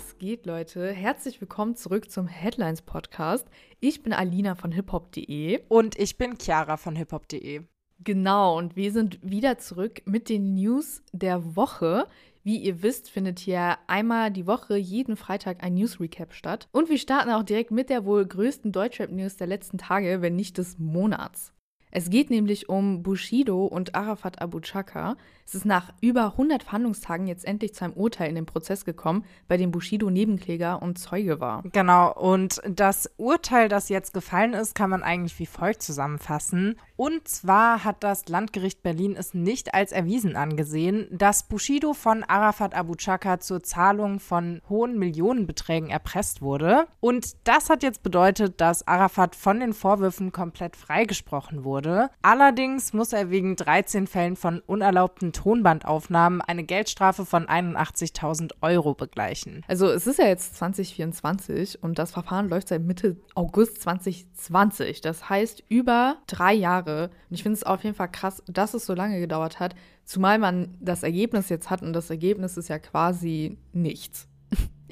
Was 0.00 0.16
geht, 0.16 0.46
Leute? 0.46 0.92
Herzlich 0.92 1.42
willkommen 1.42 1.76
zurück 1.76 2.10
zum 2.10 2.26
Headlines 2.26 2.80
Podcast. 2.80 3.46
Ich 3.80 4.02
bin 4.02 4.14
Alina 4.14 4.54
von 4.54 4.72
hiphop.de. 4.72 5.60
Und 5.68 5.98
ich 5.98 6.16
bin 6.16 6.38
Chiara 6.38 6.78
von 6.78 6.96
hiphop.de. 6.96 7.64
Genau, 7.98 8.56
und 8.56 8.76
wir 8.76 8.92
sind 8.92 9.18
wieder 9.22 9.58
zurück 9.58 10.00
mit 10.06 10.30
den 10.30 10.54
News 10.54 11.02
der 11.12 11.54
Woche. 11.54 12.06
Wie 12.42 12.56
ihr 12.56 12.82
wisst, 12.82 13.10
findet 13.10 13.40
hier 13.40 13.76
einmal 13.88 14.30
die 14.30 14.46
Woche 14.46 14.78
jeden 14.78 15.16
Freitag 15.16 15.62
ein 15.62 15.74
News 15.74 16.00
Recap 16.00 16.32
statt. 16.32 16.66
Und 16.72 16.88
wir 16.88 16.96
starten 16.96 17.30
auch 17.30 17.42
direkt 17.42 17.70
mit 17.70 17.90
der 17.90 18.06
wohl 18.06 18.24
größten 18.24 18.72
Deutschrap-News 18.72 19.36
der 19.36 19.48
letzten 19.48 19.76
Tage, 19.76 20.22
wenn 20.22 20.34
nicht 20.34 20.56
des 20.56 20.78
Monats. 20.78 21.52
Es 21.90 22.10
geht 22.10 22.30
nämlich 22.30 22.68
um 22.68 23.02
Bushido 23.02 23.64
und 23.64 23.94
Arafat 23.94 24.40
Abu 24.40 24.60
Chaka. 24.60 25.16
Es 25.46 25.54
ist 25.54 25.64
nach 25.64 25.92
über 26.00 26.26
100 26.26 26.62
Verhandlungstagen 26.62 27.26
jetzt 27.26 27.44
endlich 27.44 27.74
zu 27.74 27.84
einem 27.84 27.94
Urteil 27.94 28.28
in 28.28 28.36
den 28.36 28.46
Prozess 28.46 28.84
gekommen, 28.84 29.24
bei 29.48 29.56
dem 29.56 29.72
Bushido 29.72 30.08
Nebenkläger 30.08 30.80
und 30.80 30.98
Zeuge 30.98 31.40
war. 31.40 31.64
Genau, 31.72 32.12
und 32.12 32.62
das 32.68 33.10
Urteil, 33.16 33.68
das 33.68 33.88
jetzt 33.88 34.14
gefallen 34.14 34.54
ist, 34.54 34.76
kann 34.76 34.90
man 34.90 35.02
eigentlich 35.02 35.38
wie 35.40 35.46
folgt 35.46 35.82
zusammenfassen. 35.82 36.76
Und 37.00 37.26
zwar 37.26 37.82
hat 37.82 38.04
das 38.04 38.28
Landgericht 38.28 38.82
Berlin 38.82 39.16
es 39.16 39.32
nicht 39.32 39.72
als 39.72 39.90
erwiesen 39.90 40.36
angesehen, 40.36 41.08
dass 41.10 41.44
Bushido 41.44 41.94
von 41.94 42.24
Arafat 42.24 42.74
Abu 42.74 42.94
Chaka 42.94 43.40
zur 43.40 43.62
Zahlung 43.62 44.20
von 44.20 44.60
hohen 44.68 44.98
Millionenbeträgen 44.98 45.88
erpresst 45.88 46.42
wurde. 46.42 46.84
Und 47.00 47.36
das 47.44 47.70
hat 47.70 47.82
jetzt 47.82 48.02
bedeutet, 48.02 48.60
dass 48.60 48.86
Arafat 48.86 49.34
von 49.34 49.60
den 49.60 49.72
Vorwürfen 49.72 50.30
komplett 50.30 50.76
freigesprochen 50.76 51.64
wurde. 51.64 52.10
Allerdings 52.20 52.92
muss 52.92 53.14
er 53.14 53.30
wegen 53.30 53.56
13 53.56 54.06
Fällen 54.06 54.36
von 54.36 54.60
unerlaubten 54.66 55.32
Tonbandaufnahmen 55.32 56.42
eine 56.42 56.64
Geldstrafe 56.64 57.24
von 57.24 57.46
81.000 57.46 58.52
Euro 58.60 58.92
begleichen. 58.92 59.64
Also 59.68 59.86
es 59.86 60.06
ist 60.06 60.18
ja 60.18 60.26
jetzt 60.26 60.56
2024 60.56 61.82
und 61.82 61.98
das 61.98 62.10
Verfahren 62.10 62.50
läuft 62.50 62.68
seit 62.68 62.82
Mitte 62.82 63.16
August 63.34 63.80
2020. 63.80 65.00
Das 65.00 65.30
heißt 65.30 65.64
über 65.70 66.18
drei 66.26 66.52
Jahre. 66.52 66.89
Und 67.04 67.34
ich 67.34 67.42
finde 67.42 67.56
es 67.56 67.64
auf 67.64 67.84
jeden 67.84 67.96
Fall 67.96 68.10
krass, 68.10 68.42
dass 68.46 68.74
es 68.74 68.86
so 68.86 68.94
lange 68.94 69.20
gedauert 69.20 69.60
hat, 69.60 69.74
zumal 70.04 70.38
man 70.38 70.76
das 70.80 71.02
Ergebnis 71.02 71.48
jetzt 71.48 71.70
hat 71.70 71.82
und 71.82 71.92
das 71.92 72.10
Ergebnis 72.10 72.56
ist 72.56 72.68
ja 72.68 72.78
quasi 72.78 73.58
nichts. 73.72 74.29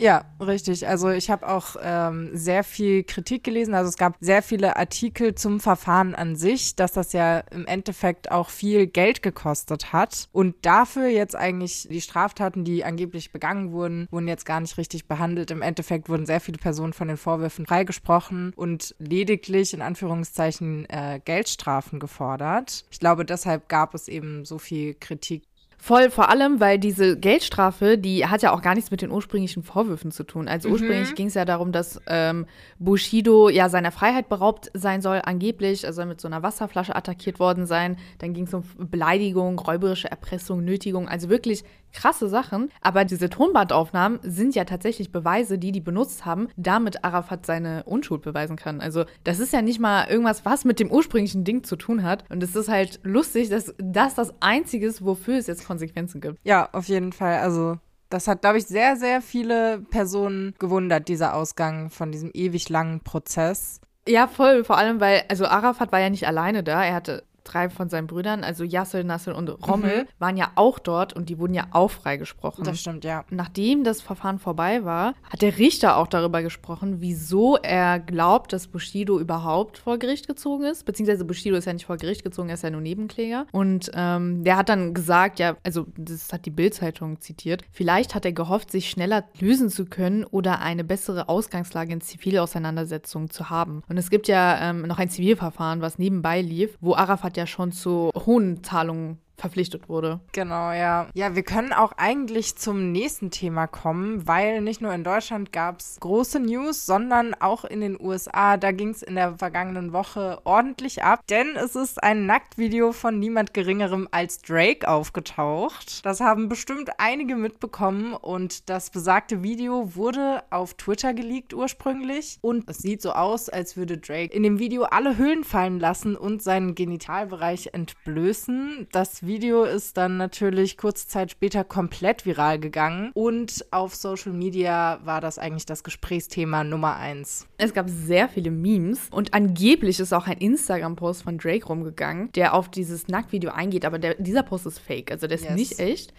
Ja, 0.00 0.24
richtig. 0.40 0.86
Also 0.86 1.10
ich 1.10 1.28
habe 1.28 1.48
auch 1.48 1.74
ähm, 1.82 2.30
sehr 2.32 2.62
viel 2.62 3.02
Kritik 3.02 3.42
gelesen. 3.42 3.74
Also 3.74 3.88
es 3.88 3.96
gab 3.96 4.14
sehr 4.20 4.42
viele 4.42 4.76
Artikel 4.76 5.34
zum 5.34 5.58
Verfahren 5.58 6.14
an 6.14 6.36
sich, 6.36 6.76
dass 6.76 6.92
das 6.92 7.12
ja 7.12 7.40
im 7.50 7.66
Endeffekt 7.66 8.30
auch 8.30 8.48
viel 8.48 8.86
Geld 8.86 9.22
gekostet 9.22 9.92
hat. 9.92 10.28
Und 10.30 10.54
dafür 10.62 11.08
jetzt 11.08 11.34
eigentlich 11.34 11.88
die 11.90 12.00
Straftaten, 12.00 12.62
die 12.62 12.84
angeblich 12.84 13.32
begangen 13.32 13.72
wurden, 13.72 14.06
wurden 14.12 14.28
jetzt 14.28 14.46
gar 14.46 14.60
nicht 14.60 14.78
richtig 14.78 15.08
behandelt. 15.08 15.50
Im 15.50 15.62
Endeffekt 15.62 16.08
wurden 16.08 16.26
sehr 16.26 16.40
viele 16.40 16.58
Personen 16.58 16.92
von 16.92 17.08
den 17.08 17.16
Vorwürfen 17.16 17.66
freigesprochen 17.66 18.52
und 18.54 18.94
lediglich 19.00 19.74
in 19.74 19.82
Anführungszeichen 19.82 20.88
äh, 20.90 21.20
Geldstrafen 21.24 21.98
gefordert. 21.98 22.84
Ich 22.92 23.00
glaube, 23.00 23.24
deshalb 23.24 23.68
gab 23.68 23.94
es 23.94 24.06
eben 24.06 24.44
so 24.44 24.58
viel 24.58 24.94
Kritik 24.94 25.42
Voll, 25.80 26.10
vor 26.10 26.28
allem, 26.28 26.58
weil 26.58 26.78
diese 26.80 27.16
Geldstrafe, 27.16 27.98
die 27.98 28.26
hat 28.26 28.42
ja 28.42 28.52
auch 28.52 28.62
gar 28.62 28.74
nichts 28.74 28.90
mit 28.90 29.00
den 29.00 29.12
ursprünglichen 29.12 29.62
Vorwürfen 29.62 30.10
zu 30.10 30.24
tun. 30.24 30.48
Also 30.48 30.68
ursprünglich 30.68 31.10
mhm. 31.10 31.14
ging 31.14 31.26
es 31.28 31.34
ja 31.34 31.44
darum, 31.44 31.70
dass 31.70 32.00
ähm, 32.08 32.46
Bushido 32.80 33.48
ja 33.48 33.68
seiner 33.68 33.92
Freiheit 33.92 34.28
beraubt 34.28 34.72
sein 34.74 35.00
soll, 35.00 35.22
angeblich, 35.24 35.86
also 35.86 36.04
mit 36.04 36.20
so 36.20 36.26
einer 36.26 36.42
Wasserflasche 36.42 36.96
attackiert 36.96 37.38
worden 37.38 37.64
sein. 37.64 37.96
Dann 38.18 38.34
ging 38.34 38.44
es 38.44 38.54
um 38.54 38.64
Beleidigung, 38.76 39.56
räuberische 39.60 40.10
Erpressung, 40.10 40.64
Nötigung, 40.64 41.08
also 41.08 41.28
wirklich 41.30 41.62
krasse 41.92 42.28
Sachen. 42.28 42.70
Aber 42.80 43.04
diese 43.04 43.30
Tonbandaufnahmen 43.30 44.20
sind 44.22 44.54
ja 44.54 44.64
tatsächlich 44.64 45.12
Beweise, 45.12 45.58
die 45.58 45.72
die 45.72 45.80
benutzt 45.80 46.24
haben, 46.24 46.48
damit 46.56 47.04
Arafat 47.04 47.46
seine 47.46 47.84
Unschuld 47.84 48.22
beweisen 48.22 48.56
kann. 48.56 48.80
Also 48.80 49.04
das 49.24 49.38
ist 49.38 49.52
ja 49.52 49.62
nicht 49.62 49.80
mal 49.80 50.08
irgendwas, 50.08 50.44
was 50.44 50.64
mit 50.64 50.80
dem 50.80 50.90
ursprünglichen 50.90 51.44
Ding 51.44 51.64
zu 51.64 51.76
tun 51.76 52.02
hat. 52.02 52.24
Und 52.30 52.42
es 52.42 52.54
ist 52.56 52.68
halt 52.68 53.00
lustig, 53.02 53.48
dass 53.48 53.74
das 53.78 54.14
das 54.14 54.34
Einzige 54.40 54.86
ist, 54.86 55.04
wofür 55.04 55.38
es 55.38 55.46
jetzt 55.46 55.66
Konsequenzen 55.66 56.20
gibt. 56.20 56.38
Ja, 56.44 56.68
auf 56.72 56.86
jeden 56.86 57.12
Fall. 57.12 57.38
Also 57.38 57.78
das 58.10 58.26
hat, 58.26 58.40
glaube 58.40 58.58
ich, 58.58 58.66
sehr, 58.66 58.96
sehr 58.96 59.20
viele 59.20 59.80
Personen 59.90 60.54
gewundert, 60.58 61.08
dieser 61.08 61.34
Ausgang 61.34 61.90
von 61.90 62.10
diesem 62.10 62.30
ewig 62.32 62.68
langen 62.68 63.00
Prozess. 63.00 63.80
Ja, 64.08 64.26
voll. 64.26 64.64
Vor 64.64 64.78
allem, 64.78 65.00
weil, 65.00 65.24
also 65.28 65.44
Arafat 65.46 65.92
war 65.92 66.00
ja 66.00 66.08
nicht 66.08 66.26
alleine 66.26 66.62
da. 66.62 66.82
Er 66.82 66.94
hatte 66.94 67.24
drei 67.52 67.70
von 67.70 67.88
seinen 67.88 68.06
Brüdern, 68.06 68.44
also 68.44 68.64
Yassel, 68.64 69.04
Nassel 69.04 69.34
und 69.34 69.48
Rommel, 69.66 70.02
mhm. 70.02 70.08
waren 70.18 70.36
ja 70.36 70.52
auch 70.54 70.78
dort 70.78 71.12
und 71.12 71.28
die 71.28 71.38
wurden 71.38 71.54
ja 71.54 71.66
auch 71.72 71.90
freigesprochen. 71.90 72.64
Das 72.64 72.80
stimmt, 72.80 73.04
ja. 73.04 73.24
Nachdem 73.30 73.84
das 73.84 74.00
Verfahren 74.00 74.38
vorbei 74.38 74.84
war, 74.84 75.14
hat 75.22 75.42
der 75.42 75.58
Richter 75.58 75.96
auch 75.96 76.06
darüber 76.06 76.42
gesprochen, 76.42 77.00
wieso 77.00 77.56
er 77.56 77.98
glaubt, 77.98 78.52
dass 78.52 78.66
Bushido 78.66 79.18
überhaupt 79.18 79.78
vor 79.78 79.98
Gericht 79.98 80.26
gezogen 80.26 80.64
ist. 80.64 80.84
Beziehungsweise 80.84 81.24
Bushido 81.24 81.56
ist 81.56 81.64
ja 81.64 81.72
nicht 81.72 81.86
vor 81.86 81.96
Gericht 81.96 82.22
gezogen, 82.22 82.48
er 82.48 82.54
ist 82.54 82.62
ja 82.62 82.70
nur 82.70 82.80
Nebenkläger. 82.80 83.46
Und 83.52 83.90
ähm, 83.94 84.44
der 84.44 84.56
hat 84.56 84.68
dann 84.68 84.94
gesagt, 84.94 85.38
ja, 85.38 85.56
also 85.64 85.86
das 85.96 86.32
hat 86.32 86.44
die 86.44 86.50
Bild-Zeitung 86.50 87.20
zitiert, 87.20 87.62
vielleicht 87.70 88.14
hat 88.14 88.24
er 88.24 88.32
gehofft, 88.32 88.70
sich 88.70 88.90
schneller 88.90 89.24
lösen 89.40 89.70
zu 89.70 89.86
können 89.86 90.24
oder 90.24 90.60
eine 90.60 90.84
bessere 90.84 91.28
Ausgangslage 91.28 91.92
in 91.92 92.00
Zivilauseinandersetzungen 92.00 93.30
zu 93.30 93.50
haben. 93.50 93.82
Und 93.88 93.96
es 93.96 94.10
gibt 94.10 94.28
ja 94.28 94.70
ähm, 94.70 94.82
noch 94.82 94.98
ein 94.98 95.08
Zivilverfahren, 95.08 95.80
was 95.80 95.98
nebenbei 95.98 96.42
lief, 96.42 96.76
wo 96.80 96.94
Arafat 96.94 97.36
ja 97.38 97.46
schon 97.46 97.72
zu 97.72 98.10
hohen 98.14 98.62
Zahlungen 98.62 99.18
verpflichtet 99.38 99.88
wurde. 99.88 100.20
Genau, 100.32 100.72
ja. 100.72 101.06
Ja, 101.14 101.34
wir 101.34 101.42
können 101.42 101.72
auch 101.72 101.92
eigentlich 101.96 102.56
zum 102.56 102.92
nächsten 102.92 103.30
Thema 103.30 103.66
kommen, 103.66 104.26
weil 104.26 104.60
nicht 104.60 104.80
nur 104.80 104.92
in 104.92 105.04
Deutschland 105.04 105.52
gab 105.52 105.80
es 105.80 105.98
große 106.00 106.40
News, 106.40 106.84
sondern 106.84 107.34
auch 107.34 107.64
in 107.64 107.80
den 107.80 107.98
USA. 108.00 108.56
Da 108.56 108.72
ging 108.72 108.90
es 108.90 109.02
in 109.02 109.14
der 109.14 109.36
vergangenen 109.36 109.92
Woche 109.92 110.40
ordentlich 110.44 111.02
ab, 111.02 111.20
denn 111.30 111.56
es 111.56 111.76
ist 111.76 112.02
ein 112.02 112.26
Nacktvideo 112.26 112.92
von 112.92 113.18
niemand 113.18 113.54
Geringerem 113.54 114.08
als 114.10 114.42
Drake 114.42 114.88
aufgetaucht. 114.88 116.04
Das 116.04 116.20
haben 116.20 116.48
bestimmt 116.48 116.90
einige 116.98 117.36
mitbekommen 117.36 118.14
und 118.14 118.68
das 118.68 118.90
besagte 118.90 119.42
Video 119.42 119.94
wurde 119.94 120.42
auf 120.50 120.74
Twitter 120.74 121.14
geleakt 121.14 121.54
ursprünglich 121.54 122.38
und 122.40 122.68
es 122.68 122.78
sieht 122.78 123.02
so 123.02 123.12
aus, 123.12 123.48
als 123.48 123.76
würde 123.76 123.98
Drake 123.98 124.34
in 124.34 124.42
dem 124.42 124.58
Video 124.58 124.82
alle 124.82 125.16
Hüllen 125.16 125.44
fallen 125.44 125.78
lassen 125.78 126.16
und 126.16 126.42
seinen 126.42 126.74
Genitalbereich 126.74 127.70
entblößen. 127.72 128.88
Das 128.90 129.27
Video 129.28 129.64
ist 129.64 129.96
dann 129.98 130.16
natürlich 130.16 130.78
kurze 130.78 131.06
Zeit 131.06 131.30
später 131.30 131.62
komplett 131.62 132.24
viral 132.24 132.58
gegangen 132.58 133.10
und 133.12 133.66
auf 133.70 133.94
Social 133.94 134.32
Media 134.32 135.00
war 135.04 135.20
das 135.20 135.38
eigentlich 135.38 135.66
das 135.66 135.84
Gesprächsthema 135.84 136.64
Nummer 136.64 136.96
eins. 136.96 137.46
Es 137.58 137.74
gab 137.74 137.90
sehr 137.90 138.30
viele 138.30 138.50
Memes 138.50 139.08
und 139.10 139.34
angeblich 139.34 140.00
ist 140.00 140.14
auch 140.14 140.26
ein 140.26 140.38
Instagram-Post 140.38 141.22
von 141.24 141.36
Drake 141.36 141.66
rumgegangen, 141.66 142.32
der 142.32 142.54
auf 142.54 142.70
dieses 142.70 143.06
Nacktvideo 143.08 143.50
eingeht, 143.50 143.84
aber 143.84 143.98
der, 143.98 144.14
dieser 144.14 144.42
Post 144.42 144.64
ist 144.64 144.78
fake, 144.78 145.12
also 145.12 145.26
der 145.26 145.36
ist 145.36 145.44
yes. 145.44 145.54
nicht 145.54 145.78
echt. 145.78 146.14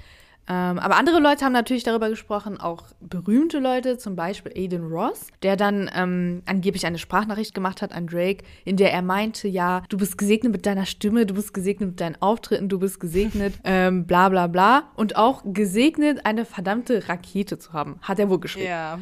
Ähm, 0.47 0.79
aber 0.79 0.97
andere 0.97 1.19
Leute 1.19 1.45
haben 1.45 1.53
natürlich 1.53 1.83
darüber 1.83 2.09
gesprochen, 2.09 2.59
auch 2.59 2.83
berühmte 2.99 3.59
Leute, 3.59 3.97
zum 3.97 4.15
Beispiel 4.15 4.51
Aiden 4.55 4.87
Ross, 4.87 5.27
der 5.43 5.55
dann 5.55 5.89
ähm, 5.93 6.41
angeblich 6.45 6.85
eine 6.87 6.97
Sprachnachricht 6.97 7.53
gemacht 7.53 7.83
hat 7.83 7.91
an 7.91 8.07
Drake, 8.07 8.43
in 8.65 8.75
der 8.75 8.91
er 8.91 9.03
meinte, 9.03 9.47
ja, 9.47 9.83
du 9.89 9.97
bist 9.97 10.17
gesegnet 10.17 10.51
mit 10.51 10.65
deiner 10.65 10.87
Stimme, 10.87 11.27
du 11.27 11.35
bist 11.35 11.53
gesegnet 11.53 11.89
mit 11.89 12.01
deinen 12.01 12.19
Auftritten, 12.19 12.67
du 12.67 12.79
bist 12.79 12.99
gesegnet, 12.99 13.53
ähm, 13.63 14.07
bla 14.07 14.29
bla 14.29 14.47
bla. 14.47 14.89
Und 14.95 15.15
auch 15.15 15.43
gesegnet, 15.45 16.25
eine 16.25 16.45
verdammte 16.45 17.07
Rakete 17.07 17.59
zu 17.59 17.73
haben, 17.73 17.99
hat 18.01 18.17
er 18.17 18.29
wohl 18.29 18.39
geschrieben. 18.39 18.67
Ja. 18.67 18.99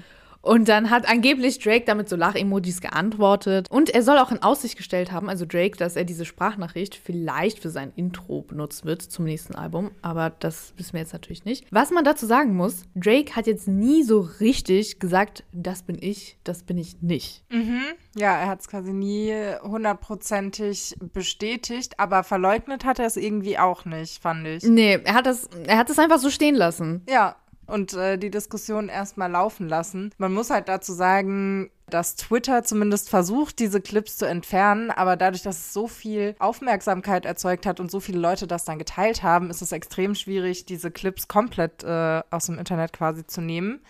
Und 0.47 0.69
dann 0.69 0.89
hat 0.89 1.09
angeblich 1.09 1.59
Drake 1.59 1.83
damit 1.85 2.07
so 2.07 2.15
Lach-Emojis 2.15 2.79
geantwortet. 2.79 3.69
Und 3.69 3.89
er 3.89 4.01
soll 4.01 4.17
auch 4.17 4.31
in 4.31 4.41
Aussicht 4.41 4.77
gestellt 4.77 5.11
haben, 5.11 5.29
also 5.29 5.45
Drake, 5.45 5.77
dass 5.77 5.97
er 5.97 6.05
diese 6.05 6.23
Sprachnachricht 6.23 6.95
vielleicht 6.95 7.59
für 7.59 7.69
sein 7.69 7.91
Intro 7.97 8.43
benutzt 8.43 8.85
wird 8.85 9.01
zum 9.01 9.25
nächsten 9.25 9.55
Album. 9.55 9.91
Aber 10.01 10.29
das 10.29 10.73
wissen 10.77 10.93
wir 10.93 11.01
jetzt 11.01 11.11
natürlich 11.11 11.43
nicht. 11.43 11.65
Was 11.69 11.91
man 11.91 12.05
dazu 12.05 12.25
sagen 12.25 12.55
muss, 12.55 12.83
Drake 12.95 13.35
hat 13.35 13.45
jetzt 13.45 13.67
nie 13.67 14.03
so 14.03 14.21
richtig 14.39 14.99
gesagt, 14.99 15.43
das 15.51 15.83
bin 15.83 15.97
ich, 15.99 16.37
das 16.45 16.63
bin 16.63 16.77
ich 16.77 17.01
nicht. 17.01 17.43
Mhm. 17.49 17.81
Ja, 18.15 18.37
er 18.37 18.47
hat 18.47 18.61
es 18.61 18.69
quasi 18.69 18.93
nie 18.93 19.33
hundertprozentig 19.61 20.95
bestätigt, 21.13 21.99
aber 21.99 22.23
verleugnet 22.23 22.85
hat 22.85 22.99
er 22.99 23.05
es 23.05 23.17
irgendwie 23.17 23.59
auch 23.59 23.83
nicht, 23.83 24.21
fand 24.21 24.47
ich. 24.47 24.63
Nee, 24.63 24.99
er 25.03 25.13
hat 25.13 25.25
das, 25.25 25.49
er 25.65 25.77
hat 25.77 25.89
es 25.89 25.99
einfach 25.99 26.19
so 26.19 26.29
stehen 26.29 26.55
lassen. 26.55 27.03
Ja, 27.09 27.35
und 27.67 27.93
äh, 27.93 28.17
die 28.17 28.31
Diskussion 28.31 28.89
erstmal 28.89 29.31
laufen 29.31 29.67
lassen. 29.67 30.11
Man 30.17 30.33
muss 30.33 30.49
halt 30.49 30.67
dazu 30.67 30.93
sagen, 30.93 31.69
dass 31.89 32.15
Twitter 32.15 32.63
zumindest 32.63 33.09
versucht, 33.09 33.59
diese 33.59 33.79
Clips 33.79 34.17
zu 34.17 34.25
entfernen, 34.25 34.91
aber 34.91 35.15
dadurch, 35.15 35.43
dass 35.43 35.57
es 35.57 35.73
so 35.73 35.87
viel 35.87 36.35
Aufmerksamkeit 36.39 37.25
erzeugt 37.25 37.65
hat 37.65 37.79
und 37.79 37.89
so 37.89 37.99
viele 37.99 38.19
Leute 38.19 38.47
das 38.47 38.65
dann 38.65 38.79
geteilt 38.79 39.23
haben, 39.23 39.49
ist 39.49 39.61
es 39.61 39.71
extrem 39.71 40.15
schwierig, 40.15 40.65
diese 40.65 40.91
Clips 40.91 41.27
komplett 41.27 41.83
äh, 41.83 42.21
aus 42.29 42.47
dem 42.47 42.59
Internet 42.59 42.91
quasi 42.93 43.25
zu 43.25 43.41
nehmen. 43.41 43.81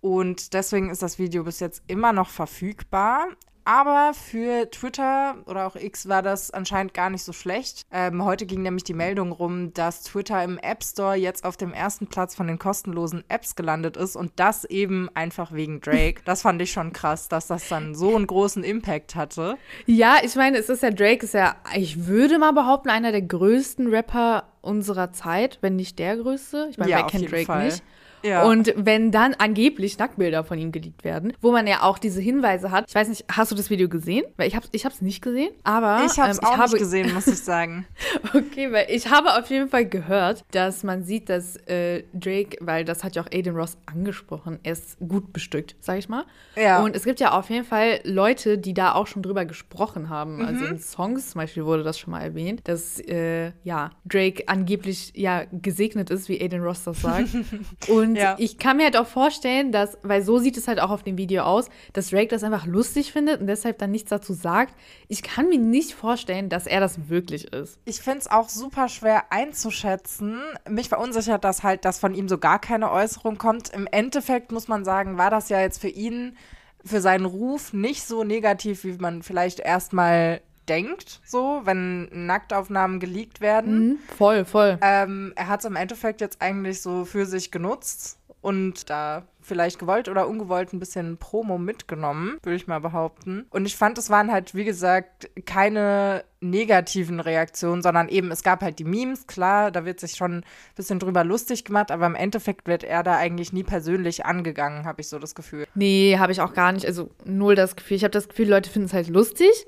Und 0.00 0.54
deswegen 0.54 0.90
ist 0.90 1.02
das 1.02 1.18
Video 1.18 1.44
bis 1.44 1.60
jetzt 1.60 1.82
immer 1.86 2.12
noch 2.12 2.28
verfügbar. 2.28 3.28
Aber 3.68 4.14
für 4.14 4.70
Twitter 4.70 5.36
oder 5.44 5.66
auch 5.66 5.76
X 5.76 6.08
war 6.08 6.22
das 6.22 6.50
anscheinend 6.50 6.94
gar 6.94 7.10
nicht 7.10 7.22
so 7.22 7.34
schlecht. 7.34 7.84
Ähm, 7.92 8.24
heute 8.24 8.46
ging 8.46 8.62
nämlich 8.62 8.82
die 8.82 8.94
Meldung 8.94 9.30
rum, 9.30 9.74
dass 9.74 10.04
Twitter 10.04 10.42
im 10.42 10.56
App 10.56 10.82
Store 10.82 11.14
jetzt 11.16 11.44
auf 11.44 11.58
dem 11.58 11.74
ersten 11.74 12.06
Platz 12.06 12.34
von 12.34 12.46
den 12.46 12.58
kostenlosen 12.58 13.24
Apps 13.28 13.56
gelandet 13.56 13.98
ist 13.98 14.16
und 14.16 14.32
das 14.36 14.64
eben 14.64 15.10
einfach 15.12 15.52
wegen 15.52 15.82
Drake. 15.82 16.22
Das 16.24 16.40
fand 16.40 16.62
ich 16.62 16.72
schon 16.72 16.94
krass, 16.94 17.28
dass 17.28 17.46
das 17.46 17.68
dann 17.68 17.94
so 17.94 18.16
einen 18.16 18.26
großen 18.26 18.64
Impact 18.64 19.14
hatte. 19.14 19.58
Ja, 19.84 20.16
ich 20.22 20.34
meine, 20.34 20.56
es 20.56 20.70
ist 20.70 20.82
ja 20.82 20.90
Drake, 20.90 21.26
ist 21.26 21.34
ja, 21.34 21.56
ich 21.74 22.06
würde 22.06 22.38
mal 22.38 22.52
behaupten, 22.52 22.88
einer 22.88 23.12
der 23.12 23.20
größten 23.20 23.88
Rapper 23.88 24.44
unserer 24.62 25.12
Zeit, 25.12 25.58
wenn 25.60 25.76
nicht 25.76 25.98
der 25.98 26.16
größte. 26.16 26.68
Ich 26.70 26.78
meine, 26.78 26.90
ja, 26.90 26.96
wer 26.96 27.06
kennt 27.06 27.30
Drake 27.30 27.44
Fall. 27.44 27.66
nicht? 27.66 27.82
Ja. 28.22 28.44
Und 28.44 28.72
wenn 28.76 29.10
dann 29.10 29.34
angeblich 29.34 29.98
Nacktbilder 29.98 30.44
von 30.44 30.58
ihm 30.58 30.72
geleakt 30.72 31.04
werden, 31.04 31.32
wo 31.40 31.52
man 31.52 31.66
ja 31.66 31.82
auch 31.82 31.98
diese 31.98 32.20
Hinweise 32.20 32.70
hat. 32.70 32.86
Ich 32.88 32.94
weiß 32.94 33.08
nicht, 33.08 33.24
hast 33.30 33.50
du 33.50 33.56
das 33.56 33.70
Video 33.70 33.88
gesehen? 33.88 34.24
Weil 34.36 34.48
ich 34.48 34.56
habe 34.56 34.66
ich 34.72 34.84
hab's 34.84 35.00
nicht 35.00 35.22
gesehen, 35.22 35.50
aber 35.64 36.04
ich 36.04 36.18
habe 36.18 36.30
es 36.30 36.38
ähm, 36.38 36.44
auch 36.44 36.58
habe, 36.58 36.72
nicht 36.72 36.78
gesehen, 36.78 37.14
muss 37.14 37.26
ich 37.26 37.38
sagen. 37.38 37.86
okay, 38.34 38.72
weil 38.72 38.86
ich 38.90 39.10
habe 39.10 39.36
auf 39.36 39.48
jeden 39.50 39.68
Fall 39.68 39.86
gehört, 39.86 40.44
dass 40.50 40.82
man 40.82 41.04
sieht, 41.04 41.28
dass 41.28 41.56
äh, 41.68 42.04
Drake, 42.12 42.58
weil 42.60 42.84
das 42.84 43.04
hat 43.04 43.16
ja 43.16 43.22
auch 43.22 43.28
Aiden 43.32 43.56
Ross 43.56 43.76
angesprochen, 43.86 44.58
er 44.62 44.72
ist 44.72 44.98
gut 44.98 45.32
bestückt, 45.32 45.76
sag 45.80 45.98
ich 45.98 46.08
mal. 46.08 46.24
Ja. 46.56 46.82
Und 46.82 46.96
es 46.96 47.04
gibt 47.04 47.20
ja 47.20 47.32
auf 47.32 47.50
jeden 47.50 47.64
Fall 47.64 48.00
Leute, 48.04 48.58
die 48.58 48.74
da 48.74 48.94
auch 48.94 49.06
schon 49.06 49.22
drüber 49.22 49.44
gesprochen 49.44 50.08
haben. 50.08 50.36
Mhm. 50.36 50.44
Also 50.44 50.64
in 50.66 50.78
Songs 50.78 51.30
zum 51.30 51.40
Beispiel 51.40 51.64
wurde 51.64 51.82
das 51.82 51.98
schon 51.98 52.10
mal 52.10 52.20
erwähnt, 52.20 52.62
dass 52.64 53.00
äh, 53.00 53.52
ja 53.64 53.90
Drake 54.04 54.44
angeblich 54.46 55.12
ja 55.14 55.44
gesegnet 55.52 56.10
ist, 56.10 56.28
wie 56.28 56.40
Aiden 56.40 56.62
Ross 56.62 56.84
das 56.84 57.00
sagt. 57.00 57.28
Und 57.88 58.07
Und 58.08 58.16
ja. 58.16 58.36
ich 58.38 58.56
kann 58.58 58.78
mir 58.78 58.84
halt 58.84 58.96
auch 58.96 59.06
vorstellen, 59.06 59.70
dass, 59.70 59.98
weil 60.02 60.22
so 60.22 60.38
sieht 60.38 60.56
es 60.56 60.66
halt 60.66 60.80
auch 60.80 60.90
auf 60.90 61.02
dem 61.02 61.18
Video 61.18 61.42
aus, 61.42 61.68
dass 61.92 62.08
Drake 62.08 62.28
das 62.28 62.42
einfach 62.42 62.64
lustig 62.64 63.12
findet 63.12 63.40
und 63.40 63.46
deshalb 63.46 63.78
dann 63.78 63.90
nichts 63.90 64.08
dazu 64.08 64.32
sagt. 64.32 64.74
Ich 65.08 65.22
kann 65.22 65.48
mir 65.48 65.58
nicht 65.58 65.94
vorstellen, 65.94 66.48
dass 66.48 66.66
er 66.66 66.80
das 66.80 67.10
wirklich 67.10 67.52
ist. 67.52 67.78
Ich 67.84 68.00
finde 68.00 68.20
es 68.20 68.30
auch 68.30 68.48
super 68.48 68.88
schwer 68.88 69.30
einzuschätzen. 69.30 70.40
Mich 70.68 70.88
verunsichert 70.88 71.44
das 71.44 71.62
halt, 71.62 71.84
dass 71.84 71.98
von 71.98 72.14
ihm 72.14 72.28
so 72.28 72.38
gar 72.38 72.58
keine 72.58 72.90
Äußerung 72.90 73.36
kommt. 73.36 73.68
Im 73.70 73.86
Endeffekt 73.86 74.52
muss 74.52 74.68
man 74.68 74.86
sagen, 74.86 75.18
war 75.18 75.30
das 75.30 75.50
ja 75.50 75.60
jetzt 75.60 75.80
für 75.80 75.88
ihn, 75.88 76.36
für 76.84 77.02
seinen 77.02 77.26
Ruf 77.26 77.74
nicht 77.74 78.04
so 78.04 78.24
negativ, 78.24 78.84
wie 78.84 78.92
man 78.92 79.22
vielleicht 79.22 79.60
erstmal 79.60 80.40
denkt, 80.68 81.20
so, 81.24 81.62
wenn 81.64 82.26
Nacktaufnahmen 82.26 83.00
geleakt 83.00 83.40
werden. 83.40 83.88
Mhm, 83.88 83.98
voll, 84.16 84.44
voll. 84.44 84.78
Ähm, 84.82 85.32
er 85.36 85.48
hat 85.48 85.60
es 85.60 85.66
im 85.66 85.76
Endeffekt 85.76 86.20
jetzt 86.20 86.40
eigentlich 86.40 86.80
so 86.82 87.04
für 87.04 87.26
sich 87.26 87.50
genutzt 87.50 88.18
und 88.40 88.88
da 88.88 89.24
vielleicht 89.40 89.78
gewollt 89.78 90.08
oder 90.08 90.28
ungewollt 90.28 90.72
ein 90.72 90.78
bisschen 90.78 91.16
Promo 91.16 91.58
mitgenommen, 91.58 92.38
würde 92.42 92.56
ich 92.56 92.66
mal 92.66 92.80
behaupten. 92.80 93.46
Und 93.50 93.66
ich 93.66 93.76
fand, 93.76 93.98
es 93.98 94.10
waren 94.10 94.30
halt, 94.30 94.54
wie 94.54 94.64
gesagt, 94.64 95.30
keine 95.46 96.24
negativen 96.40 97.18
Reaktionen, 97.18 97.82
sondern 97.82 98.08
eben, 98.08 98.30
es 98.30 98.42
gab 98.42 98.62
halt 98.62 98.78
die 98.78 98.84
Memes, 98.84 99.26
klar, 99.26 99.70
da 99.70 99.84
wird 99.84 99.98
sich 99.98 100.12
schon 100.12 100.38
ein 100.38 100.44
bisschen 100.76 100.98
drüber 100.98 101.24
lustig 101.24 101.64
gemacht, 101.64 101.90
aber 101.90 102.06
im 102.06 102.14
Endeffekt 102.14 102.68
wird 102.68 102.84
er 102.84 103.02
da 103.02 103.16
eigentlich 103.16 103.52
nie 103.52 103.64
persönlich 103.64 104.24
angegangen, 104.24 104.84
habe 104.84 105.00
ich 105.00 105.08
so 105.08 105.18
das 105.18 105.34
Gefühl. 105.34 105.66
Nee, 105.74 106.16
habe 106.18 106.30
ich 106.30 106.40
auch 106.40 106.52
gar 106.52 106.72
nicht. 106.72 106.86
Also 106.86 107.10
null 107.24 107.54
das 107.54 107.74
Gefühl. 107.74 107.96
Ich 107.96 108.04
habe 108.04 108.12
das 108.12 108.28
Gefühl, 108.28 108.48
Leute 108.48 108.70
finden 108.70 108.86
es 108.86 108.92
halt 108.92 109.08
lustig 109.08 109.66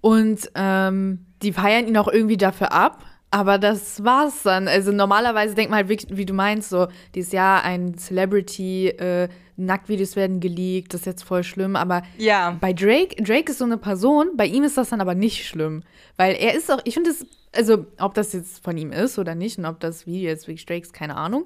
und 0.00 0.50
ähm, 0.54 1.26
die 1.42 1.52
feiern 1.52 1.86
ihn 1.86 1.96
auch 1.96 2.08
irgendwie 2.08 2.36
dafür 2.36 2.72
ab. 2.72 3.04
Aber 3.30 3.58
das 3.58 4.02
war's 4.04 4.42
dann. 4.42 4.68
Also 4.68 4.90
normalerweise 4.90 5.54
denkt 5.54 5.70
man 5.70 5.78
halt 5.78 5.88
wirklich, 5.88 6.16
wie 6.16 6.24
du 6.24 6.32
meinst, 6.32 6.70
so 6.70 6.88
dieses 7.14 7.32
Jahr 7.32 7.62
ein 7.62 7.98
Celebrity, 7.98 8.88
äh, 8.88 9.28
Nacktvideos 9.56 10.16
werden 10.16 10.40
geleakt, 10.40 10.94
das 10.94 11.02
ist 11.02 11.06
jetzt 11.06 11.24
voll 11.24 11.44
schlimm. 11.44 11.76
Aber 11.76 12.02
ja. 12.16 12.56
bei 12.58 12.72
Drake, 12.72 13.22
Drake 13.22 13.50
ist 13.50 13.58
so 13.58 13.64
eine 13.64 13.76
Person, 13.76 14.30
bei 14.36 14.46
ihm 14.46 14.62
ist 14.62 14.78
das 14.78 14.88
dann 14.88 15.02
aber 15.02 15.14
nicht 15.14 15.46
schlimm. 15.46 15.82
Weil 16.16 16.36
er 16.36 16.54
ist 16.54 16.70
auch, 16.70 16.80
ich 16.84 16.94
finde 16.94 17.10
es, 17.10 17.26
also 17.54 17.84
ob 17.98 18.14
das 18.14 18.32
jetzt 18.32 18.64
von 18.64 18.78
ihm 18.78 18.92
ist 18.92 19.18
oder 19.18 19.34
nicht 19.34 19.58
und 19.58 19.66
ob 19.66 19.78
das 19.80 20.06
Video 20.06 20.30
jetzt 20.30 20.46
wirklich 20.46 20.64
Drake 20.64 20.82
ist, 20.82 20.94
keine 20.94 21.16
Ahnung. 21.16 21.44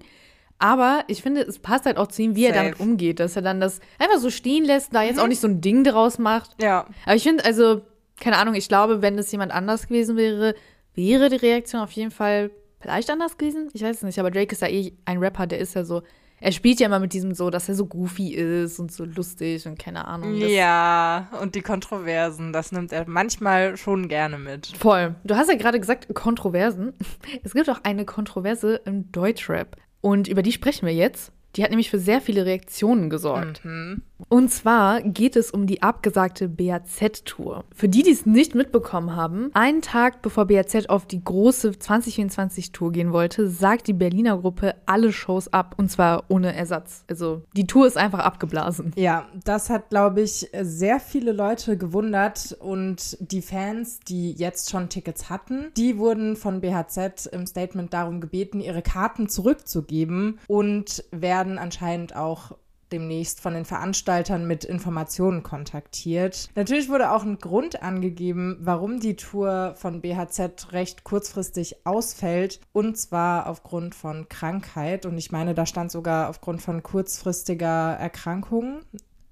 Aber 0.61 1.03
ich 1.09 1.23
finde, 1.23 1.41
es 1.41 1.59
passt 1.59 1.87
halt 1.87 1.97
auch 1.97 2.07
zu 2.07 2.23
ihm, 2.23 2.37
wie 2.37 2.45
Safe. 2.45 2.55
er 2.55 2.63
damit 2.63 2.79
umgeht, 2.79 3.19
dass 3.19 3.35
er 3.35 3.43
dann 3.43 3.59
das 3.59 3.81
einfach 3.99 4.19
so 4.19 4.31
stehen 4.31 4.65
lässt, 4.65 4.95
da 4.95 5.03
jetzt 5.03 5.17
mhm. 5.17 5.23
auch 5.23 5.27
nicht 5.27 5.41
so 5.41 5.49
ein 5.49 5.61
Ding 5.61 5.83
draus 5.83 6.21
macht. 6.21 6.63
Ja. 6.63 6.87
Aber 7.05 7.17
ich 7.17 7.25
finde, 7.25 7.45
also 7.45 7.83
keine 8.23 8.39
Ahnung, 8.39 8.55
ich 8.55 8.69
glaube, 8.69 9.03
wenn 9.03 9.19
es 9.19 9.33
jemand 9.33 9.53
anders 9.53 9.89
gewesen 9.89 10.17
wäre, 10.17 10.55
wäre 10.95 11.29
die 11.29 11.37
Reaktion 11.37 11.83
auf 11.83 11.91
jeden 11.91 12.13
Fall 12.13 12.53
vielleicht 12.81 13.11
anders 13.11 13.37
gewesen. 13.37 13.69
Ich 13.73 13.83
weiß 13.83 13.97
es 13.97 14.03
nicht, 14.03 14.19
aber 14.21 14.31
Drake 14.31 14.53
ist 14.53 14.63
ja 14.63 14.69
eh 14.69 14.93
ein 15.05 15.19
Rapper, 15.19 15.49
der 15.49 15.59
ist 15.59 15.75
ja 15.75 15.85
so, 15.85 16.03
er 16.41 16.53
spielt 16.53 16.79
ja 16.79 16.87
immer 16.87 17.01
mit 17.01 17.13
diesem 17.13 17.35
so, 17.35 17.51
dass 17.51 17.69
er 17.69 17.75
so 17.75 17.87
goofy 17.87 18.35
ist 18.35 18.79
und 18.79 18.93
so 18.93 19.05
lustig 19.05 19.67
und 19.67 19.77
keine 19.77 20.07
Ahnung. 20.07 20.37
Ja, 20.37 21.29
und 21.41 21.57
die 21.57 21.63
Kontroversen, 21.63 22.53
das 22.53 22.71
nimmt 22.71 22.93
er 22.93 23.09
manchmal 23.09 23.77
schon 23.77 24.07
gerne 24.07 24.39
mit. 24.39 24.69
Voll. 24.79 25.17
Du 25.25 25.35
hast 25.35 25.51
ja 25.51 25.57
gerade 25.57 25.81
gesagt, 25.81 26.13
Kontroversen. 26.15 26.95
Es 27.43 27.55
gibt 27.55 27.69
auch 27.71 27.81
eine 27.83 28.05
Kontroverse 28.05 28.81
im 28.85 29.11
Deutschrap. 29.11 29.77
Und 30.01 30.29
über 30.29 30.43
die 30.43 30.53
sprechen 30.53 30.87
wir 30.87 30.95
jetzt. 30.95 31.33
Die 31.57 31.63
hat 31.63 31.71
nämlich 31.71 31.91
für 31.91 31.99
sehr 31.99 32.21
viele 32.21 32.47
Reaktionen 32.47 33.11
gesorgt. 33.11 33.65
Mhm. 33.65 34.03
Und 34.29 34.51
zwar 34.51 35.03
geht 35.03 35.37
es 35.37 35.51
um 35.51 35.67
die 35.67 35.83
abgesagte 35.83 36.49
BAZ-Tour. 36.49 37.65
Für 37.75 37.89
die, 37.89 38.03
die 38.03 38.13
es 38.13 38.27
nicht 38.27 38.55
mitbekommen 38.55 39.17
haben, 39.17 39.51
einen 39.55 39.83
Tag 39.83 40.23
bevor 40.23 40.47
BAZ 40.47 40.87
auf 40.89 41.07
die 41.07 41.23
große 41.23 41.71
2024-Tour 41.71 42.93
gehen 42.93 43.13
wollte, 43.13 43.49
sagt 43.49 43.87
die 43.87 43.93
Berliner 43.93 44.39
Gruppe 44.39 44.75
alle 44.87 45.13
Shows 45.13 45.53
ab 45.53 45.75
und 45.79 45.91
zwar 45.91 46.25
ohne 46.29 46.55
Ersatz. 46.55 47.05
Also 47.09 47.43
die 47.57 47.67
Tour 47.67 47.87
ist 47.87 47.97
einfach 47.97 48.21
abgeblasen. 48.21 48.93
Ja, 48.97 49.29
das 49.45 49.71
hat, 49.71 49.91
glaube 49.91 50.23
ich, 50.23 50.51
sehr 50.61 51.01
viele 51.01 51.33
Leute 51.33 51.77
gewundert 51.77 52.57
und 52.61 53.17
die 53.21 53.43
Fans, 53.43 54.01
die 54.01 54.33
jetzt 54.33 54.71
schon 54.71 54.89
Tickets 54.89 55.31
hatten, 55.31 55.71
die 55.77 55.99
wurden 55.99 56.37
von 56.37 56.61
BHZ 56.61 57.27
im 57.27 57.47
Statement 57.47 57.93
darum 57.93 58.21
gebeten, 58.21 58.61
ihre 58.61 58.83
Karten 58.83 59.29
zurückzugeben 59.29 60.39
und 60.47 61.05
werden 61.11 61.59
anscheinend 61.59 62.17
auch 62.17 62.53
demnächst 62.93 63.41
von 63.41 63.55
den 63.55 63.65
Veranstaltern 63.65 64.47
mit 64.47 64.65
Informationen 64.65 65.43
kontaktiert. 65.43 66.51
Natürlich 66.55 66.89
wurde 66.89 67.11
auch 67.13 67.25
ein 67.25 67.39
Grund 67.39 67.83
angegeben, 67.83 68.59
warum 68.61 69.01
die 69.01 69.17
Tour 69.17 69.75
von 69.77 70.01
BHZ 70.01 70.73
recht 70.73 71.05
kurzfristig 71.05 71.87
ausfällt, 71.87 72.61
und 72.73 72.97
zwar 72.99 73.49
aufgrund 73.49 73.95
von 73.95 74.29
Krankheit. 74.29 75.07
Und 75.07 75.19
ich 75.19 75.33
meine, 75.33 75.55
da 75.55 75.67
stand 75.67 75.91
sogar 75.91 76.29
aufgrund 76.29 76.63
von 76.63 76.83
kurzfristiger 76.83 77.95
Erkrankung. 77.95 78.83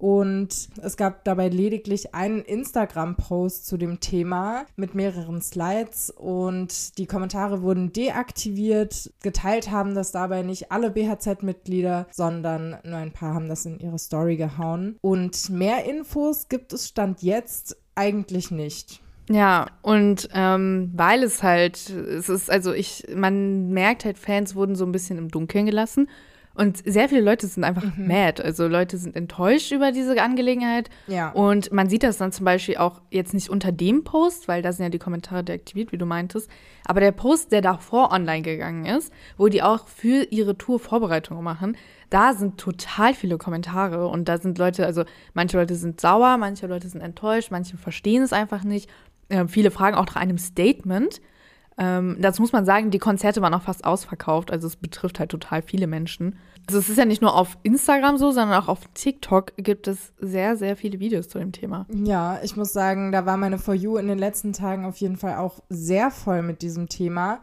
Und 0.00 0.70
es 0.80 0.96
gab 0.96 1.24
dabei 1.24 1.48
lediglich 1.48 2.14
einen 2.14 2.40
Instagram-Post 2.40 3.66
zu 3.66 3.76
dem 3.76 4.00
Thema 4.00 4.64
mit 4.74 4.94
mehreren 4.94 5.42
Slides 5.42 6.08
und 6.08 6.96
die 6.96 7.04
Kommentare 7.04 7.60
wurden 7.60 7.92
deaktiviert. 7.92 9.12
Geteilt 9.22 9.70
haben 9.70 9.94
das 9.94 10.10
dabei 10.10 10.40
nicht 10.40 10.72
alle 10.72 10.90
BHZ-Mitglieder, 10.90 12.06
sondern 12.12 12.78
nur 12.82 12.96
ein 12.96 13.12
paar 13.12 13.34
haben 13.34 13.50
das 13.50 13.66
in 13.66 13.78
ihre 13.78 13.98
Story 13.98 14.36
gehauen. 14.36 14.96
Und 15.02 15.50
mehr 15.50 15.84
Infos 15.84 16.48
gibt 16.48 16.72
es 16.72 16.88
Stand 16.88 17.22
jetzt 17.22 17.76
eigentlich 17.94 18.50
nicht. 18.50 19.02
Ja, 19.28 19.66
und 19.82 20.30
ähm, 20.32 20.92
weil 20.96 21.22
es 21.22 21.42
halt, 21.42 21.90
es 21.90 22.30
ist, 22.30 22.50
also 22.50 22.72
ich, 22.72 23.06
man 23.14 23.68
merkt 23.68 24.06
halt, 24.06 24.18
Fans 24.18 24.54
wurden 24.54 24.74
so 24.74 24.86
ein 24.86 24.92
bisschen 24.92 25.18
im 25.18 25.28
Dunkeln 25.28 25.66
gelassen. 25.66 26.08
Und 26.60 26.76
sehr 26.84 27.08
viele 27.08 27.22
Leute 27.22 27.46
sind 27.46 27.64
einfach 27.64 27.96
mhm. 27.96 28.06
mad. 28.06 28.42
Also 28.42 28.66
Leute 28.66 28.98
sind 28.98 29.16
enttäuscht 29.16 29.72
über 29.72 29.92
diese 29.92 30.20
Angelegenheit. 30.20 30.90
Ja. 31.06 31.30
Und 31.30 31.72
man 31.72 31.88
sieht 31.88 32.02
das 32.02 32.18
dann 32.18 32.32
zum 32.32 32.44
Beispiel 32.44 32.76
auch 32.76 33.00
jetzt 33.10 33.32
nicht 33.32 33.48
unter 33.48 33.72
dem 33.72 34.04
Post, 34.04 34.46
weil 34.46 34.60
da 34.60 34.70
sind 34.70 34.82
ja 34.82 34.90
die 34.90 34.98
Kommentare 34.98 35.42
deaktiviert, 35.42 35.90
wie 35.90 35.96
du 35.96 36.04
meintest. 36.04 36.50
Aber 36.84 37.00
der 37.00 37.12
Post, 37.12 37.52
der 37.52 37.62
davor 37.62 38.12
online 38.12 38.42
gegangen 38.42 38.84
ist, 38.84 39.10
wo 39.38 39.48
die 39.48 39.62
auch 39.62 39.88
für 39.88 40.24
ihre 40.30 40.58
Tour 40.58 40.78
Vorbereitungen 40.78 41.42
machen, 41.42 41.78
da 42.10 42.34
sind 42.34 42.58
total 42.58 43.14
viele 43.14 43.38
Kommentare. 43.38 44.08
Und 44.08 44.28
da 44.28 44.36
sind 44.36 44.58
Leute, 44.58 44.84
also 44.84 45.04
manche 45.32 45.56
Leute 45.56 45.76
sind 45.76 45.98
sauer, 45.98 46.36
manche 46.36 46.66
Leute 46.66 46.88
sind 46.88 47.00
enttäuscht, 47.00 47.50
manche 47.50 47.78
verstehen 47.78 48.22
es 48.22 48.34
einfach 48.34 48.64
nicht. 48.64 48.90
Äh, 49.30 49.46
viele 49.48 49.70
fragen 49.70 49.96
auch 49.96 50.04
nach 50.04 50.16
einem 50.16 50.36
Statement. 50.36 51.22
Ähm, 51.80 52.18
dazu 52.20 52.42
muss 52.42 52.52
man 52.52 52.66
sagen, 52.66 52.90
die 52.90 52.98
Konzerte 52.98 53.40
waren 53.40 53.54
auch 53.54 53.62
fast 53.62 53.84
ausverkauft. 53.84 54.52
Also 54.52 54.66
es 54.66 54.76
betrifft 54.76 55.18
halt 55.18 55.30
total 55.30 55.62
viele 55.62 55.86
Menschen. 55.86 56.36
Also 56.66 56.78
es 56.78 56.90
ist 56.90 56.98
ja 56.98 57.06
nicht 57.06 57.22
nur 57.22 57.34
auf 57.34 57.56
Instagram 57.62 58.18
so, 58.18 58.32
sondern 58.32 58.62
auch 58.62 58.68
auf 58.68 58.80
TikTok 58.92 59.56
gibt 59.56 59.88
es 59.88 60.12
sehr, 60.18 60.56
sehr 60.56 60.76
viele 60.76 61.00
Videos 61.00 61.30
zu 61.30 61.38
dem 61.38 61.52
Thema. 61.52 61.86
Ja, 61.90 62.38
ich 62.42 62.54
muss 62.54 62.74
sagen, 62.74 63.12
da 63.12 63.24
war 63.24 63.38
meine 63.38 63.58
For 63.58 63.74
You 63.74 63.96
in 63.96 64.08
den 64.08 64.18
letzten 64.18 64.52
Tagen 64.52 64.84
auf 64.84 64.98
jeden 64.98 65.16
Fall 65.16 65.36
auch 65.36 65.60
sehr 65.70 66.10
voll 66.10 66.42
mit 66.42 66.60
diesem 66.60 66.90
Thema. 66.90 67.40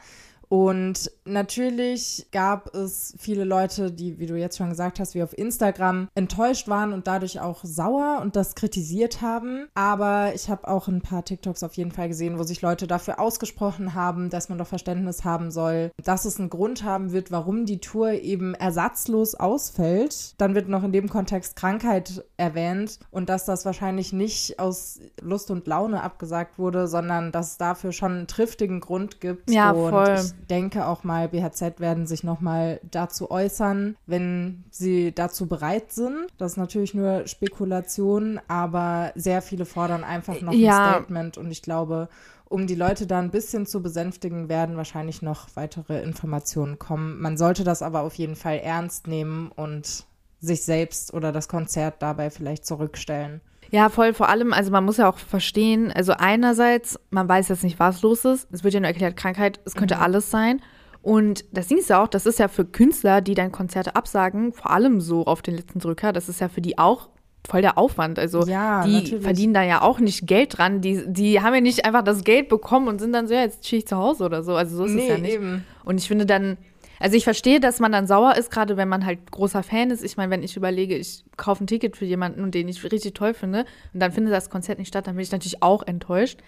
Und 0.49 1.11
natürlich 1.25 2.27
gab 2.31 2.73
es 2.73 3.15
viele 3.17 3.43
Leute, 3.43 3.91
die, 3.91 4.17
wie 4.19 4.27
du 4.27 4.35
jetzt 4.35 4.57
schon 4.57 4.69
gesagt 4.69 4.99
hast, 4.99 5.13
wie 5.13 5.23
auf 5.23 5.37
Instagram 5.37 6.07
enttäuscht 6.15 6.67
waren 6.69 6.93
und 6.93 7.07
dadurch 7.07 7.39
auch 7.39 7.63
sauer 7.63 8.19
und 8.21 8.35
das 8.35 8.55
kritisiert 8.55 9.21
haben. 9.21 9.67
Aber 9.73 10.33
ich 10.33 10.49
habe 10.49 10.67
auch 10.67 10.87
ein 10.87 11.01
paar 11.01 11.25
TikToks 11.25 11.63
auf 11.63 11.73
jeden 11.73 11.91
Fall 11.91 12.07
gesehen, 12.07 12.39
wo 12.39 12.43
sich 12.43 12.61
Leute 12.61 12.87
dafür 12.87 13.19
ausgesprochen 13.19 13.93
haben, 13.93 14.29
dass 14.29 14.47
man 14.47 14.57
doch 14.57 14.67
Verständnis 14.67 15.25
haben 15.25 15.51
soll, 15.51 15.91
dass 16.01 16.25
es 16.25 16.39
einen 16.39 16.49
Grund 16.49 16.83
haben 16.83 17.11
wird, 17.11 17.31
warum 17.31 17.65
die 17.65 17.79
Tour 17.79 18.11
eben 18.11 18.53
ersatzlos 18.53 19.35
ausfällt. 19.35 20.39
Dann 20.39 20.55
wird 20.55 20.69
noch 20.69 20.83
in 20.83 20.93
dem 20.93 21.09
Kontext 21.09 21.57
Krankheit 21.57 22.23
erwähnt 22.37 22.99
und 23.11 23.27
dass 23.27 23.45
das 23.45 23.65
wahrscheinlich 23.65 24.13
nicht 24.13 24.59
aus 24.59 24.99
Lust 25.21 25.51
und 25.51 25.67
Laune 25.67 26.01
abgesagt 26.03 26.57
wurde, 26.57 26.87
sondern 26.87 27.31
dass 27.33 27.51
es 27.51 27.57
dafür 27.57 27.91
schon 27.91 28.11
einen 28.13 28.27
triftigen 28.27 28.79
Grund 28.79 29.19
gibt. 29.19 29.51
Ja, 29.51 29.73
voll. 29.73 30.19
Denke 30.49 30.87
auch 30.87 31.03
mal, 31.03 31.29
BHZ 31.29 31.79
werden 31.79 32.07
sich 32.07 32.23
nochmal 32.23 32.79
dazu 32.89 33.29
äußern, 33.31 33.95
wenn 34.05 34.63
sie 34.69 35.13
dazu 35.13 35.47
bereit 35.47 35.91
sind. 35.91 36.27
Das 36.37 36.53
ist 36.53 36.57
natürlich 36.57 36.93
nur 36.93 37.27
Spekulation, 37.27 38.39
aber 38.47 39.11
sehr 39.15 39.41
viele 39.41 39.65
fordern 39.65 40.03
einfach 40.03 40.41
noch 40.41 40.53
ja. 40.53 40.87
ein 40.87 40.93
Statement 40.93 41.37
und 41.37 41.51
ich 41.51 41.61
glaube, 41.61 42.09
um 42.49 42.65
die 42.65 42.75
Leute 42.75 43.07
da 43.07 43.19
ein 43.19 43.31
bisschen 43.31 43.65
zu 43.65 43.81
besänftigen, 43.81 44.47
werden 44.49 44.77
wahrscheinlich 44.77 45.21
noch 45.21 45.49
weitere 45.55 46.01
Informationen 46.01 46.79
kommen. 46.79 47.19
Man 47.19 47.37
sollte 47.37 47.63
das 47.63 47.81
aber 47.81 48.01
auf 48.01 48.15
jeden 48.15 48.35
Fall 48.35 48.59
ernst 48.59 49.07
nehmen 49.07 49.51
und 49.55 50.05
sich 50.39 50.63
selbst 50.63 51.13
oder 51.13 51.31
das 51.31 51.47
Konzert 51.47 52.01
dabei 52.01 52.29
vielleicht 52.29 52.65
zurückstellen. 52.65 53.41
Ja, 53.71 53.89
voll. 53.89 54.13
Vor 54.13 54.29
allem, 54.29 54.53
also 54.53 54.71
man 54.71 54.85
muss 54.85 54.97
ja 54.97 55.09
auch 55.09 55.17
verstehen, 55.17 55.91
also 55.91 56.13
einerseits, 56.13 56.99
man 57.09 57.27
weiß 57.27 57.49
jetzt 57.49 57.63
nicht, 57.63 57.79
was 57.79 58.01
los 58.01 58.25
ist. 58.25 58.47
Es 58.51 58.63
wird 58.63 58.73
ja 58.73 58.79
nur 58.79 58.87
erklärt, 58.87 59.17
Krankheit, 59.17 59.59
es 59.65 59.75
könnte 59.75 59.95
mhm. 59.95 60.01
alles 60.01 60.31
sein. 60.31 60.61
Und 61.01 61.45
das 61.51 61.67
Ding 61.67 61.77
ist 61.77 61.89
ja 61.89 62.03
auch, 62.03 62.07
das 62.07 62.25
ist 62.25 62.39
ja 62.39 62.47
für 62.47 62.65
Künstler, 62.65 63.21
die 63.21 63.33
dann 63.33 63.51
Konzerte 63.51 63.95
absagen, 63.95 64.53
vor 64.53 64.71
allem 64.71 64.99
so 64.99 65.25
auf 65.25 65.41
den 65.41 65.55
letzten 65.55 65.79
Drücker, 65.79 66.11
das 66.11 66.27
ist 66.27 66.41
ja 66.41 66.49
für 66.49 66.61
die 66.61 66.77
auch 66.77 67.09
voll 67.47 67.61
der 67.61 67.77
Aufwand. 67.77 68.19
Also 68.19 68.45
ja, 68.45 68.83
die 68.83 68.93
natürlich. 68.93 69.23
verdienen 69.23 69.53
da 69.53 69.63
ja 69.63 69.81
auch 69.81 69.99
nicht 69.99 70.27
Geld 70.27 70.57
dran. 70.57 70.81
Die, 70.81 71.03
die 71.07 71.41
haben 71.41 71.55
ja 71.55 71.61
nicht 71.61 71.85
einfach 71.85 72.03
das 72.03 72.23
Geld 72.23 72.49
bekommen 72.49 72.87
und 72.87 72.99
sind 72.99 73.13
dann 73.13 73.27
so, 73.27 73.33
ja, 73.33 73.41
jetzt 73.41 73.63
chill 73.63 73.79
ich 73.79 73.87
zu 73.87 73.95
Hause 73.95 74.25
oder 74.25 74.43
so. 74.43 74.55
Also 74.55 74.75
so 74.77 74.85
ist 74.85 74.93
nee, 74.93 75.03
es 75.03 75.07
ja 75.07 75.17
nicht. 75.17 75.35
Eben. 75.35 75.63
Und 75.85 75.97
ich 75.97 76.07
finde 76.07 76.25
dann, 76.25 76.57
also 76.99 77.15
ich 77.15 77.23
verstehe, 77.23 77.59
dass 77.59 77.79
man 77.79 77.91
dann 77.91 78.07
sauer 78.07 78.35
ist, 78.35 78.51
gerade 78.51 78.77
wenn 78.77 78.89
man 78.89 79.05
halt 79.05 79.31
großer 79.31 79.63
Fan 79.63 79.91
ist. 79.91 80.03
Ich 80.03 80.17
meine, 80.17 80.31
wenn 80.31 80.43
ich 80.43 80.55
überlege, 80.55 80.95
ich 80.95 81.23
kaufe 81.35 81.63
ein 81.63 81.67
Ticket 81.67 81.97
für 81.97 82.05
jemanden, 82.05 82.51
den 82.51 82.67
ich 82.67 82.83
richtig 82.83 83.13
toll 83.13 83.33
finde, 83.33 83.65
und 83.93 83.99
dann 83.99 84.11
findet 84.11 84.33
das 84.33 84.49
Konzert 84.49 84.79
nicht 84.79 84.87
statt, 84.87 85.07
dann 85.07 85.15
bin 85.15 85.23
ich 85.23 85.31
natürlich 85.31 85.61
auch 85.61 85.83
enttäuscht. 85.83 86.39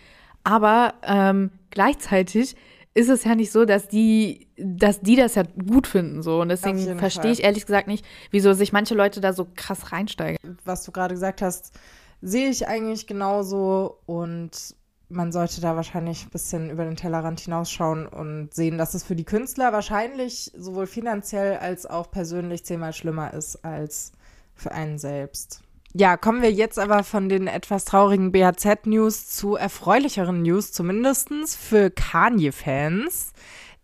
Aber 0.44 0.94
ähm, 1.03 1.51
gleichzeitig 1.70 2.56
ist 2.94 3.10
es 3.10 3.24
ja 3.24 3.36
nicht 3.36 3.51
so, 3.51 3.65
dass 3.65 3.88
die, 3.88 4.48
dass 4.58 5.01
die 5.01 5.15
das 5.15 5.36
ja 5.36 5.44
gut 5.44 5.88
finden 5.88 6.24
so 6.24 6.41
und 6.41 6.50
deswegen 6.50 6.98
verstehe 6.98 7.32
ich 7.32 7.44
ehrlich 7.44 7.65
gesagt 7.65 7.88
nicht, 7.88 8.03
wieso 8.32 8.53
sich 8.53 8.74
manche 8.74 8.96
Leute 8.96 9.22
da 9.22 9.32
so 9.34 9.48
krass 9.56 9.91
reinsteigen. 9.91 10.58
Was 10.65 10.84
du 10.84 10.91
gerade 10.91 11.13
gesagt 11.13 11.41
hast, 11.41 11.74
sehe 12.22 12.50
ich 12.50 12.68
eigentlich 12.68 13.08
genauso 13.08 14.00
und 14.06 14.75
man 15.09 15.31
sollte 15.31 15.59
da 15.59 15.75
wahrscheinlich 15.75 16.25
ein 16.25 16.29
bisschen 16.29 16.69
über 16.69 16.85
den 16.85 16.95
Tellerrand 16.95 17.39
hinausschauen 17.39 18.05
und 18.05 18.53
sehen, 18.53 18.77
dass 18.77 18.93
es 18.93 19.03
für 19.03 19.15
die 19.15 19.25
Künstler 19.25 19.73
wahrscheinlich 19.73 20.51
sowohl 20.55 20.87
finanziell 20.87 21.57
als 21.57 21.85
auch 21.85 22.11
persönlich 22.11 22.63
zehnmal 22.63 22.93
schlimmer 22.93 23.33
ist 23.33 23.65
als 23.65 24.11
für 24.53 24.71
einen 24.71 24.99
selbst. 24.99 25.61
Ja, 25.93 26.17
kommen 26.17 26.43
wir 26.43 26.51
jetzt 26.51 26.77
aber 26.77 27.03
von 27.03 27.29
den 27.29 27.47
etwas 27.47 27.85
traurigen 27.85 28.31
BHZ-News 28.31 29.27
zu 29.27 29.55
erfreulicheren 29.55 30.43
News, 30.43 30.71
zumindestens 30.71 31.55
für 31.55 31.89
Kanye-Fans. 31.89 33.33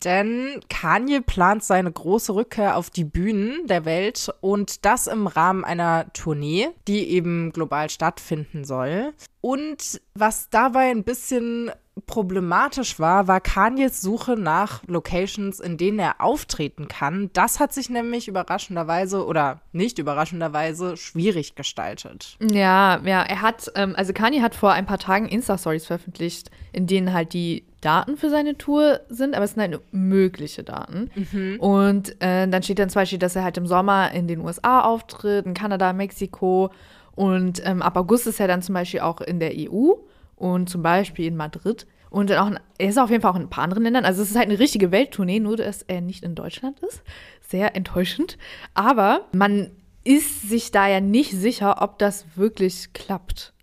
Denn 0.04 0.60
Kanye 0.70 1.22
plant 1.22 1.64
seine 1.64 1.92
große 1.92 2.36
Rückkehr 2.36 2.78
auf 2.78 2.90
die 2.90 3.06
Bühnen 3.06 3.66
der 3.68 3.86
Welt 3.86 4.32
und 4.42 4.86
das 4.86 5.08
im 5.08 5.28
Rahmen 5.28 5.64
einer 5.64 6.12
Tournee, 6.14 6.70
die 6.88 7.10
eben 7.10 7.52
global 7.52 7.90
stattfinden 7.90 8.66
soll. 8.66 9.14
Und 9.42 10.02
was 10.14 10.50
dabei 10.50 10.92
ein 10.92 11.04
bisschen 11.04 11.72
problematisch 12.08 13.00
war, 13.00 13.28
war 13.28 13.40
Kanyes 13.40 14.02
Suche 14.02 14.36
nach 14.36 14.84
Locations, 14.86 15.60
in 15.60 15.78
denen 15.78 16.00
er 16.00 16.20
auftreten 16.20 16.88
kann. 16.88 17.30
Das 17.34 17.60
hat 17.60 17.74
sich 17.74 17.90
nämlich 17.90 18.28
überraschenderweise 18.28 19.25
oder 19.25 19.62
nicht 19.72 19.98
überraschenderweise 19.98 20.98
schwierig 20.98 21.56
gestaltet. 21.56 22.38
Ja, 22.42 23.00
ja, 23.06 23.24
er 23.24 23.42
hat, 23.42 23.72
ähm, 23.75 23.94
also 23.96 24.12
Kanye 24.12 24.42
hat 24.42 24.56
vor 24.56 24.74
ein 24.74 24.86
paar 24.86 25.00
Tagen 25.00 25.28
Insta-Stories 25.28 25.86
veröffentlicht, 25.86 26.52
in 26.74 26.86
denen 26.86 27.14
halt 27.14 27.34
die 27.34 27.64
Daten 27.80 28.18
für 28.18 28.30
seine 28.30 28.58
Tour 28.58 29.00
sind, 29.10 29.36
aber 29.36 29.46
es 29.46 29.54
sind 29.54 29.62
halt 29.62 29.80
mögliche 29.92 30.64
Daten. 30.64 31.12
Mhm. 31.16 31.60
Und 31.60 32.22
äh, 32.22 32.48
dann 32.48 32.64
steht 32.64 32.80
dann 32.80 32.90
zum 32.90 33.02
Beispiel, 33.02 33.20
dass 33.20 33.36
er 33.36 33.44
halt 33.44 33.58
im 33.58 33.68
Sommer 33.68 34.12
in 34.12 34.28
den 34.28 34.42
USA 34.42 34.82
auftritt, 34.82 35.46
in 35.46 35.54
Kanada, 35.54 35.94
Mexiko 35.94 36.72
und 37.16 37.66
ähm, 37.66 37.82
ab 37.82 37.96
August 37.96 38.28
ist 38.28 38.40
er 38.40 38.48
dann 38.48 38.62
zum 38.62 38.74
Beispiel 38.74 39.00
auch 39.00 39.22
in 39.22 39.40
der 39.40 39.54
EU 39.56 39.94
und 40.36 40.70
zum 40.70 40.82
Beispiel 40.82 41.25
in 41.25 41.36
Madrid. 41.36 41.88
Und 42.10 42.32
auch, 42.32 42.51
er 42.77 42.89
ist 42.89 42.98
auf 42.98 43.10
jeden 43.10 43.22
Fall 43.22 43.32
auch 43.32 43.36
in 43.36 43.44
ein 43.44 43.50
paar 43.50 43.63
anderen 43.63 43.84
Ländern. 43.84 44.06
Also 44.06 44.22
es 44.22 44.32
ist 44.32 44.38
halt 44.38 44.48
eine 44.48 44.60
richtige 44.60 44.92
Welttournee, 44.92 45.39
nur 45.39 45.58
dass 45.58 45.82
er 45.82 46.01
nicht 46.01 46.24
in 46.24 46.34
Deutschland 46.36 46.80
ist. 46.80 47.01
Sehr 47.48 47.75
enttäuschend. 47.75 48.38
Aber 48.74 49.25
man 49.34 49.72
ist 50.06 50.48
sich 50.48 50.72
da 50.72 50.88
ja 50.88 51.01
nicht 51.01 51.32
sicher, 51.32 51.82
ob 51.82 52.00
das 52.00 52.25
wirklich 52.36 52.94
klappt. 52.94 53.54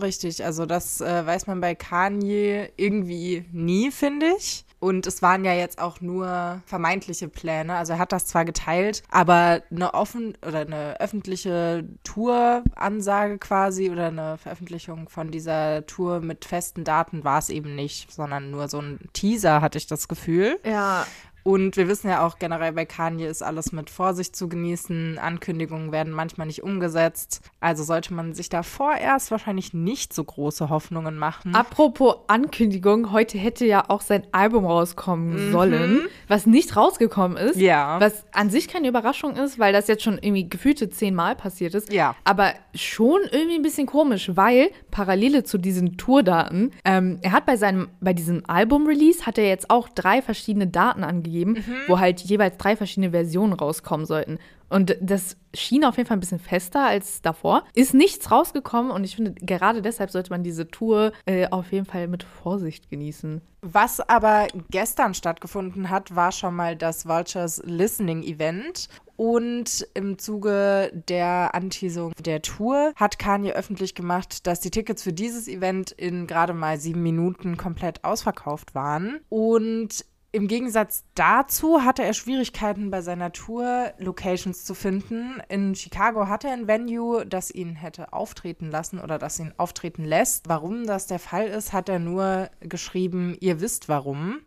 Richtig, 0.00 0.44
also 0.44 0.64
das 0.64 1.00
äh, 1.00 1.26
weiß 1.26 1.46
man 1.46 1.60
bei 1.60 1.74
Kanye 1.74 2.68
irgendwie 2.76 3.44
nie, 3.52 3.90
finde 3.90 4.26
ich. 4.38 4.64
Und 4.82 5.06
es 5.06 5.22
waren 5.22 5.44
ja 5.44 5.52
jetzt 5.52 5.80
auch 5.80 6.00
nur 6.00 6.60
vermeintliche 6.66 7.28
Pläne. 7.28 7.76
Also 7.76 7.92
er 7.92 8.00
hat 8.00 8.10
das 8.10 8.26
zwar 8.26 8.44
geteilt, 8.44 9.04
aber 9.12 9.62
eine 9.70 9.94
offen 9.94 10.36
oder 10.44 10.62
eine 10.62 10.98
öffentliche 10.98 11.88
Tour-Ansage 12.02 13.38
quasi 13.38 13.90
oder 13.90 14.06
eine 14.06 14.38
Veröffentlichung 14.38 15.08
von 15.08 15.30
dieser 15.30 15.86
Tour 15.86 16.18
mit 16.18 16.44
festen 16.44 16.82
Daten 16.82 17.22
war 17.22 17.38
es 17.38 17.48
eben 17.48 17.76
nicht, 17.76 18.10
sondern 18.10 18.50
nur 18.50 18.66
so 18.66 18.80
ein 18.80 18.98
Teaser, 19.12 19.60
hatte 19.60 19.78
ich 19.78 19.86
das 19.86 20.08
Gefühl. 20.08 20.58
Ja. 20.64 21.06
Und 21.44 21.76
wir 21.76 21.88
wissen 21.88 22.08
ja 22.08 22.24
auch 22.24 22.38
generell 22.38 22.72
bei 22.72 22.84
Kanye 22.84 23.26
ist 23.26 23.42
alles 23.42 23.72
mit 23.72 23.90
Vorsicht 23.90 24.36
zu 24.36 24.48
genießen. 24.48 25.18
Ankündigungen 25.18 25.90
werden 25.90 26.12
manchmal 26.12 26.46
nicht 26.46 26.62
umgesetzt. 26.62 27.40
Also 27.60 27.82
sollte 27.82 28.14
man 28.14 28.34
sich 28.34 28.48
da 28.48 28.62
vorerst 28.62 29.30
wahrscheinlich 29.30 29.74
nicht 29.74 30.12
so 30.12 30.22
große 30.22 30.68
Hoffnungen 30.68 31.18
machen. 31.18 31.54
Apropos 31.54 32.16
Ankündigung, 32.28 33.12
heute 33.12 33.38
hätte 33.38 33.66
ja 33.66 33.84
auch 33.88 34.02
sein 34.02 34.24
Album 34.30 34.64
rauskommen 34.64 35.48
mhm. 35.48 35.52
sollen, 35.52 36.00
was 36.28 36.46
nicht 36.46 36.76
rausgekommen 36.76 37.36
ist. 37.36 37.56
Ja. 37.56 38.00
Was 38.00 38.24
an 38.32 38.50
sich 38.50 38.68
keine 38.68 38.88
Überraschung 38.88 39.34
ist, 39.34 39.58
weil 39.58 39.72
das 39.72 39.88
jetzt 39.88 40.04
schon 40.04 40.18
irgendwie 40.18 40.48
gefühlte 40.48 40.90
zehnmal 40.90 41.34
passiert 41.34 41.74
ist. 41.74 41.92
Ja. 41.92 42.14
Aber 42.24 42.52
schon 42.74 43.20
irgendwie 43.30 43.56
ein 43.56 43.62
bisschen 43.62 43.86
komisch, 43.86 44.30
weil 44.34 44.70
Parallele 44.92 45.42
zu 45.42 45.58
diesen 45.58 45.96
Tourdaten, 45.96 46.72
ähm, 46.84 47.18
er 47.22 47.32
hat 47.32 47.46
bei 47.46 47.56
seinem, 47.56 47.88
bei 48.00 48.12
diesem 48.12 48.44
Album-Release 48.46 49.26
hat 49.26 49.38
er 49.38 49.48
jetzt 49.48 49.70
auch 49.70 49.88
drei 49.88 50.22
verschiedene 50.22 50.68
Daten 50.68 51.02
angegeben 51.02 51.31
gegeben, 51.32 51.52
mhm. 51.52 51.76
wo 51.88 51.98
halt 51.98 52.20
jeweils 52.20 52.58
drei 52.58 52.76
verschiedene 52.76 53.10
Versionen 53.10 53.52
rauskommen 53.52 54.06
sollten. 54.06 54.38
Und 54.68 54.96
das 55.02 55.36
schien 55.54 55.84
auf 55.84 55.98
jeden 55.98 56.08
Fall 56.08 56.16
ein 56.16 56.20
bisschen 56.20 56.38
fester 56.38 56.86
als 56.86 57.20
davor. 57.20 57.64
Ist 57.74 57.92
nichts 57.92 58.30
rausgekommen 58.30 58.90
und 58.90 59.04
ich 59.04 59.16
finde, 59.16 59.34
gerade 59.34 59.82
deshalb 59.82 60.10
sollte 60.10 60.30
man 60.30 60.42
diese 60.42 60.68
Tour 60.68 61.12
äh, 61.26 61.46
auf 61.48 61.72
jeden 61.72 61.84
Fall 61.84 62.08
mit 62.08 62.22
Vorsicht 62.22 62.88
genießen. 62.88 63.42
Was 63.60 64.00
aber 64.00 64.48
gestern 64.70 65.14
stattgefunden 65.14 65.90
hat, 65.90 66.16
war 66.16 66.32
schon 66.32 66.56
mal 66.56 66.74
das 66.74 67.06
Vultures 67.06 67.62
Listening 67.64 68.22
Event. 68.22 68.88
Und 69.16 69.86
im 69.94 70.18
Zuge 70.18 70.90
der 71.08 71.54
Anteasung 71.54 72.12
der 72.18 72.42
Tour 72.42 72.92
hat 72.96 73.20
Kanye 73.20 73.52
öffentlich 73.52 73.94
gemacht, 73.94 74.46
dass 74.46 74.58
die 74.58 74.70
Tickets 74.70 75.02
für 75.02 75.12
dieses 75.12 75.46
Event 75.46 75.92
in 75.92 76.26
gerade 76.26 76.54
mal 76.54 76.80
sieben 76.80 77.02
Minuten 77.02 77.56
komplett 77.56 78.02
ausverkauft 78.02 78.74
waren. 78.74 79.20
Und 79.28 80.04
im 80.32 80.48
Gegensatz 80.48 81.04
dazu 81.14 81.84
hatte 81.84 82.02
er 82.02 82.14
Schwierigkeiten 82.14 82.90
bei 82.90 83.02
seiner 83.02 83.32
Tour, 83.32 83.92
Locations 83.98 84.64
zu 84.64 84.74
finden. 84.74 85.42
In 85.50 85.74
Chicago 85.74 86.26
hatte 86.26 86.48
er 86.48 86.54
ein 86.54 86.66
Venue, 86.66 87.26
das 87.26 87.50
ihn 87.50 87.76
hätte 87.76 88.14
auftreten 88.14 88.70
lassen 88.70 88.98
oder 88.98 89.18
das 89.18 89.38
ihn 89.38 89.52
auftreten 89.58 90.04
lässt. 90.04 90.48
Warum 90.48 90.86
das 90.86 91.06
der 91.06 91.18
Fall 91.18 91.48
ist, 91.48 91.74
hat 91.74 91.90
er 91.90 91.98
nur 91.98 92.48
geschrieben, 92.60 93.36
ihr 93.40 93.60
wisst 93.60 93.90
warum. 93.90 94.40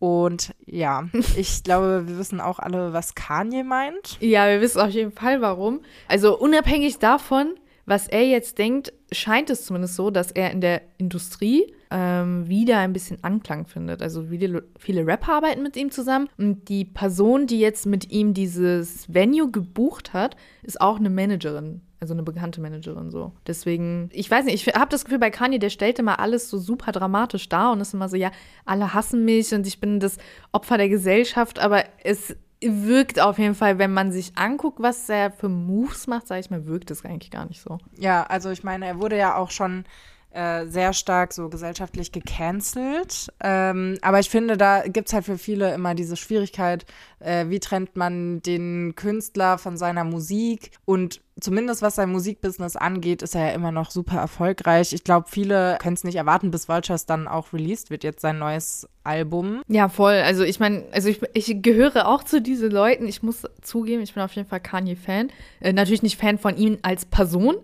Und 0.00 0.56
ja, 0.66 1.08
ich 1.36 1.62
glaube, 1.62 2.08
wir 2.08 2.18
wissen 2.18 2.40
auch 2.40 2.58
alle, 2.58 2.92
was 2.92 3.14
Kanye 3.14 3.62
meint. 3.62 4.18
Ja, 4.18 4.48
wir 4.48 4.60
wissen 4.60 4.80
auf 4.80 4.90
jeden 4.90 5.12
Fall 5.12 5.40
warum. 5.40 5.82
Also 6.08 6.36
unabhängig 6.36 6.98
davon, 6.98 7.54
was 7.86 8.08
er 8.08 8.26
jetzt 8.26 8.58
denkt, 8.58 8.92
scheint 9.12 9.50
es 9.50 9.66
zumindest 9.66 9.94
so, 9.94 10.10
dass 10.10 10.32
er 10.32 10.50
in 10.50 10.60
der 10.60 10.82
Industrie 10.98 11.72
ähm, 11.92 12.48
wieder 12.48 12.78
ein 12.78 12.94
bisschen 12.94 13.22
Anklang 13.22 13.66
findet. 13.66 14.02
Also 14.02 14.24
viele, 14.24 14.64
viele 14.78 15.06
Rapper 15.06 15.34
arbeiten 15.34 15.62
mit 15.62 15.76
ihm 15.76 15.90
zusammen 15.90 16.28
und 16.38 16.68
die 16.68 16.86
Person, 16.86 17.46
die 17.46 17.60
jetzt 17.60 17.84
mit 17.84 18.10
ihm 18.10 18.32
dieses 18.32 19.12
Venue 19.12 19.50
gebucht 19.50 20.14
hat, 20.14 20.36
ist 20.62 20.80
auch 20.80 20.98
eine 20.98 21.10
Managerin. 21.10 21.82
Also 22.00 22.14
eine 22.14 22.22
bekannte 22.22 22.60
Managerin 22.60 23.10
so. 23.10 23.32
Deswegen, 23.46 24.08
ich 24.12 24.28
weiß 24.28 24.46
nicht, 24.46 24.66
ich 24.66 24.74
habe 24.74 24.90
das 24.90 25.04
Gefühl, 25.04 25.20
bei 25.20 25.30
Kanye, 25.30 25.58
der 25.58 25.70
stellt 25.70 25.98
immer 25.98 26.18
alles 26.18 26.48
so 26.48 26.58
super 26.58 26.90
dramatisch 26.90 27.48
dar 27.48 27.72
und 27.72 27.80
ist 27.80 27.94
immer 27.94 28.08
so, 28.08 28.16
ja, 28.16 28.32
alle 28.64 28.92
hassen 28.94 29.24
mich 29.24 29.54
und 29.54 29.66
ich 29.66 29.78
bin 29.78 30.00
das 30.00 30.16
Opfer 30.50 30.78
der 30.78 30.88
Gesellschaft, 30.88 31.60
aber 31.60 31.84
es 32.02 32.34
wirkt 32.60 33.20
auf 33.20 33.38
jeden 33.38 33.54
Fall, 33.54 33.78
wenn 33.78 33.92
man 33.92 34.12
sich 34.12 34.32
anguckt, 34.36 34.80
was 34.80 35.08
er 35.08 35.30
für 35.30 35.48
Moves 35.48 36.06
macht, 36.06 36.26
sage 36.26 36.40
ich 36.40 36.50
mal, 36.50 36.66
wirkt 36.66 36.90
es 36.90 37.04
eigentlich 37.04 37.30
gar 37.30 37.46
nicht 37.46 37.60
so. 37.60 37.78
Ja, 37.98 38.24
also 38.24 38.50
ich 38.50 38.64
meine, 38.64 38.86
er 38.86 38.98
wurde 39.00 39.16
ja 39.16 39.36
auch 39.36 39.50
schon 39.50 39.84
äh, 40.32 40.66
sehr 40.66 40.92
stark 40.92 41.32
so 41.32 41.48
gesellschaftlich 41.48 42.12
gecancelt. 42.12 43.28
Ähm, 43.40 43.98
aber 44.02 44.20
ich 44.20 44.30
finde, 44.30 44.56
da 44.56 44.82
gibt 44.86 45.08
es 45.08 45.14
halt 45.14 45.24
für 45.24 45.38
viele 45.38 45.74
immer 45.74 45.94
diese 45.94 46.16
Schwierigkeit, 46.16 46.86
äh, 47.20 47.48
wie 47.48 47.60
trennt 47.60 47.96
man 47.96 48.40
den 48.42 48.94
Künstler 48.96 49.58
von 49.58 49.76
seiner 49.76 50.04
Musik 50.04 50.70
und 50.84 51.20
zumindest 51.40 51.82
was 51.82 51.96
sein 51.96 52.10
Musikbusiness 52.10 52.76
angeht, 52.76 53.22
ist 53.22 53.34
er 53.34 53.48
ja 53.48 53.52
immer 53.52 53.72
noch 53.72 53.90
super 53.90 54.16
erfolgreich. 54.16 54.92
Ich 54.92 55.04
glaube, 55.04 55.26
viele 55.28 55.76
können 55.80 55.94
es 55.94 56.04
nicht 56.04 56.16
erwarten, 56.16 56.50
bis 56.50 56.68
Vultures 56.68 57.06
dann 57.06 57.28
auch 57.28 57.52
released 57.52 57.90
wird, 57.90 58.04
jetzt 58.04 58.20
sein 58.20 58.38
neues 58.38 58.88
Album. 59.04 59.62
Ja, 59.68 59.88
voll. 59.88 60.14
Also 60.14 60.44
ich 60.44 60.60
meine, 60.60 60.84
also 60.92 61.08
ich, 61.08 61.20
ich 61.34 61.62
gehöre 61.62 62.06
auch 62.06 62.22
zu 62.22 62.40
diesen 62.40 62.70
Leuten. 62.70 63.06
Ich 63.06 63.22
muss 63.22 63.42
zugeben, 63.60 64.02
ich 64.02 64.14
bin 64.14 64.22
auf 64.22 64.32
jeden 64.32 64.48
Fall 64.48 64.60
Kanye-Fan. 64.60 65.30
Äh, 65.60 65.72
natürlich 65.72 66.02
nicht 66.02 66.16
Fan 66.16 66.38
von 66.38 66.56
ihm 66.56 66.78
als 66.82 67.04
Person, 67.04 67.56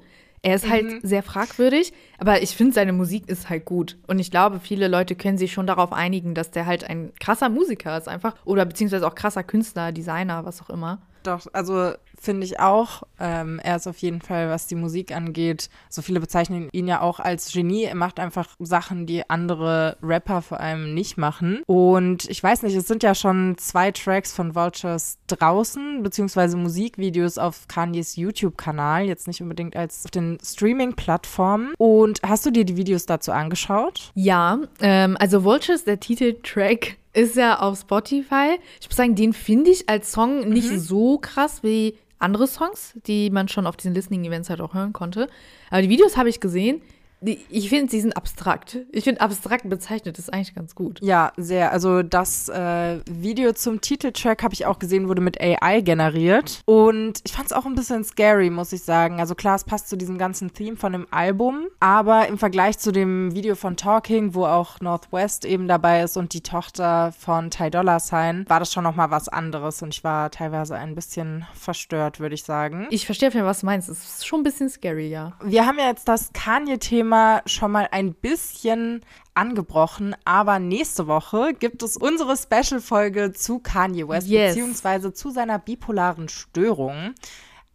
er 0.42 0.54
ist 0.54 0.68
halt 0.68 0.84
mhm. 0.84 1.00
sehr 1.02 1.22
fragwürdig, 1.22 1.92
aber 2.18 2.42
ich 2.42 2.50
finde, 2.50 2.74
seine 2.74 2.92
Musik 2.92 3.28
ist 3.28 3.50
halt 3.50 3.64
gut. 3.64 3.96
Und 4.06 4.18
ich 4.18 4.30
glaube, 4.30 4.60
viele 4.60 4.88
Leute 4.88 5.14
können 5.14 5.38
sich 5.38 5.52
schon 5.52 5.66
darauf 5.66 5.92
einigen, 5.92 6.34
dass 6.34 6.50
der 6.50 6.66
halt 6.66 6.84
ein 6.84 7.12
krasser 7.20 7.48
Musiker 7.48 7.96
ist 7.96 8.08
einfach. 8.08 8.34
Oder 8.44 8.64
beziehungsweise 8.64 9.06
auch 9.06 9.14
krasser 9.14 9.42
Künstler, 9.42 9.92
Designer, 9.92 10.44
was 10.44 10.62
auch 10.62 10.70
immer. 10.70 11.02
Doch, 11.22 11.46
also 11.52 11.92
finde 12.20 12.46
ich 12.46 12.60
auch. 12.60 13.02
Ähm, 13.20 13.60
er 13.62 13.76
ist 13.76 13.86
auf 13.86 13.98
jeden 13.98 14.20
Fall, 14.20 14.48
was 14.50 14.66
die 14.66 14.74
Musik 14.74 15.14
angeht, 15.14 15.68
so 15.88 16.02
viele 16.02 16.20
bezeichnen 16.20 16.68
ihn 16.72 16.86
ja 16.86 17.00
auch 17.00 17.20
als 17.20 17.52
Genie. 17.52 17.84
Er 17.84 17.94
macht 17.94 18.20
einfach 18.20 18.48
Sachen, 18.58 19.06
die 19.06 19.28
andere 19.28 19.96
Rapper 20.02 20.42
vor 20.42 20.60
allem 20.60 20.94
nicht 20.94 21.18
machen. 21.18 21.62
Und 21.66 22.28
ich 22.28 22.42
weiß 22.42 22.62
nicht, 22.62 22.74
es 22.74 22.86
sind 22.86 23.02
ja 23.02 23.14
schon 23.14 23.56
zwei 23.58 23.90
Tracks 23.90 24.32
von 24.32 24.54
Vultures 24.54 25.18
draußen, 25.26 26.02
beziehungsweise 26.02 26.56
Musikvideos 26.56 27.38
auf 27.38 27.68
Kanyes 27.68 28.16
YouTube-Kanal, 28.16 29.04
jetzt 29.04 29.26
nicht 29.26 29.42
unbedingt 29.42 29.76
als 29.76 30.04
auf 30.04 30.10
den 30.10 30.38
Streaming-Plattformen. 30.44 31.74
Und 31.78 32.20
hast 32.22 32.46
du 32.46 32.50
dir 32.50 32.64
die 32.64 32.76
Videos 32.76 33.06
dazu 33.06 33.32
angeschaut? 33.32 34.10
Ja, 34.14 34.58
ähm, 34.80 35.16
also 35.18 35.44
Vultures, 35.44 35.84
der 35.84 36.00
Titeltrack 36.00 36.96
ist 37.12 37.36
ja 37.36 37.58
auf 37.58 37.80
Spotify. 37.80 38.58
Ich 38.80 38.88
muss 38.88 38.96
sagen, 38.96 39.14
den 39.14 39.32
finde 39.32 39.70
ich 39.70 39.88
als 39.88 40.12
Song 40.12 40.48
nicht 40.48 40.70
mhm. 40.70 40.78
so 40.78 41.18
krass 41.18 41.62
wie 41.62 41.96
andere 42.18 42.46
Songs, 42.46 42.94
die 43.06 43.30
man 43.30 43.48
schon 43.48 43.66
auf 43.66 43.76
diesen 43.76 43.94
Listening-Events 43.94 44.50
halt 44.50 44.60
auch 44.60 44.74
hören 44.74 44.92
konnte. 44.92 45.28
Aber 45.70 45.82
die 45.82 45.88
Videos 45.88 46.16
habe 46.16 46.28
ich 46.28 46.40
gesehen. 46.40 46.82
Ich 47.20 47.68
finde, 47.68 47.90
sie 47.90 48.00
sind 48.00 48.16
abstrakt. 48.16 48.78
Ich 48.92 49.04
finde, 49.04 49.20
abstrakt 49.20 49.68
bezeichnet 49.68 50.18
ist 50.18 50.32
eigentlich 50.32 50.54
ganz 50.54 50.74
gut. 50.74 51.00
Ja, 51.02 51.32
sehr. 51.36 51.72
Also 51.72 52.02
das 52.02 52.48
äh, 52.48 53.00
Video 53.10 53.52
zum 53.52 53.80
Titeltrack 53.80 54.42
habe 54.42 54.54
ich 54.54 54.66
auch 54.66 54.78
gesehen, 54.78 55.08
wurde 55.08 55.20
mit 55.20 55.40
AI 55.40 55.80
generiert. 55.80 56.60
Und 56.64 57.20
ich 57.24 57.32
fand 57.32 57.46
es 57.46 57.52
auch 57.52 57.66
ein 57.66 57.74
bisschen 57.74 58.04
scary, 58.04 58.50
muss 58.50 58.72
ich 58.72 58.82
sagen. 58.82 59.20
Also 59.20 59.34
klar, 59.34 59.56
es 59.56 59.64
passt 59.64 59.88
zu 59.88 59.96
diesem 59.96 60.18
ganzen 60.18 60.52
Theme 60.52 60.76
von 60.76 60.92
dem 60.92 61.06
Album. 61.10 61.66
Aber 61.80 62.28
im 62.28 62.38
Vergleich 62.38 62.78
zu 62.78 62.92
dem 62.92 63.34
Video 63.34 63.54
von 63.54 63.76
Talking, 63.76 64.34
wo 64.34 64.46
auch 64.46 64.80
Northwest 64.80 65.44
eben 65.44 65.66
dabei 65.66 66.02
ist 66.02 66.16
und 66.16 66.32
die 66.34 66.42
Tochter 66.42 67.12
von 67.18 67.50
Ty 67.50 67.70
Dolla 67.70 67.98
Sign, 67.98 68.44
war 68.48 68.60
das 68.60 68.72
schon 68.72 68.84
nochmal 68.84 69.10
was 69.10 69.28
anderes. 69.28 69.82
Und 69.82 69.94
ich 69.94 70.04
war 70.04 70.30
teilweise 70.30 70.76
ein 70.76 70.94
bisschen 70.94 71.46
verstört, 71.54 72.20
würde 72.20 72.36
ich 72.36 72.44
sagen. 72.44 72.86
Ich 72.90 73.06
verstehe 73.06 73.28
auf 73.28 73.34
jeden 73.34 73.44
Fall, 73.44 73.50
was 73.50 73.60
du 73.60 73.66
meinst. 73.66 73.88
Es 73.88 74.04
ist 74.04 74.26
schon 74.26 74.40
ein 74.40 74.44
bisschen 74.44 74.68
scary, 74.68 75.08
ja. 75.08 75.32
Wir 75.42 75.66
haben 75.66 75.78
ja 75.78 75.88
jetzt 75.88 76.08
das 76.08 76.32
Kanye-Thema 76.32 77.07
Thema 77.08 77.42
schon 77.46 77.72
mal 77.72 77.88
ein 77.90 78.12
bisschen 78.12 79.00
angebrochen, 79.32 80.14
aber 80.26 80.58
nächste 80.58 81.06
Woche 81.06 81.54
gibt 81.58 81.82
es 81.82 81.96
unsere 81.96 82.36
Special-Folge 82.36 83.32
zu 83.32 83.60
Kanye 83.60 84.06
West, 84.06 84.26
yes. 84.26 84.54
beziehungsweise 84.54 85.14
zu 85.14 85.30
seiner 85.30 85.58
bipolaren 85.58 86.28
Störung. 86.28 87.14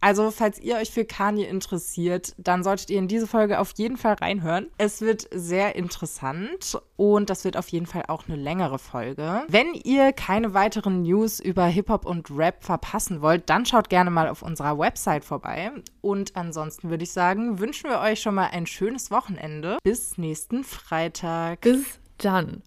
Also, 0.04 0.30
falls 0.30 0.60
ihr 0.60 0.76
euch 0.76 0.90
für 0.90 1.06
Kanye 1.06 1.44
interessiert, 1.44 2.34
dann 2.36 2.62
solltet 2.62 2.90
ihr 2.90 2.98
in 2.98 3.08
diese 3.08 3.26
Folge 3.26 3.58
auf 3.58 3.72
jeden 3.76 3.96
Fall 3.96 4.16
reinhören. 4.20 4.66
Es 4.76 5.00
wird 5.00 5.26
sehr 5.32 5.76
interessant 5.76 6.78
und 6.96 7.30
das 7.30 7.46
wird 7.46 7.56
auf 7.56 7.68
jeden 7.68 7.86
Fall 7.86 8.04
auch 8.08 8.24
eine 8.28 8.36
längere 8.36 8.78
Folge. 8.78 9.44
Wenn 9.48 9.72
ihr 9.72 10.12
keine 10.12 10.52
weiteren 10.52 11.00
News 11.04 11.40
über 11.40 11.64
Hip-Hop 11.64 12.04
und 12.04 12.30
Rap 12.30 12.62
verpassen 12.62 13.22
wollt, 13.22 13.48
dann 13.48 13.64
schaut 13.64 13.88
gerne 13.88 14.10
mal 14.10 14.28
auf 14.28 14.42
unserer 14.42 14.78
Website 14.78 15.24
vorbei. 15.24 15.72
Und 16.02 16.36
ansonsten 16.36 16.90
würde 16.90 17.04
ich 17.04 17.12
sagen, 17.12 17.58
wünschen 17.58 17.88
wir 17.88 18.00
euch 18.00 18.20
schon 18.20 18.34
mal 18.34 18.48
ein 18.52 18.66
schönes 18.66 19.10
Wochenende. 19.10 19.78
Bis 19.84 20.18
nächsten 20.18 20.64
Freitag. 20.64 21.62
Bis 21.62 21.98
dann. 22.18 22.62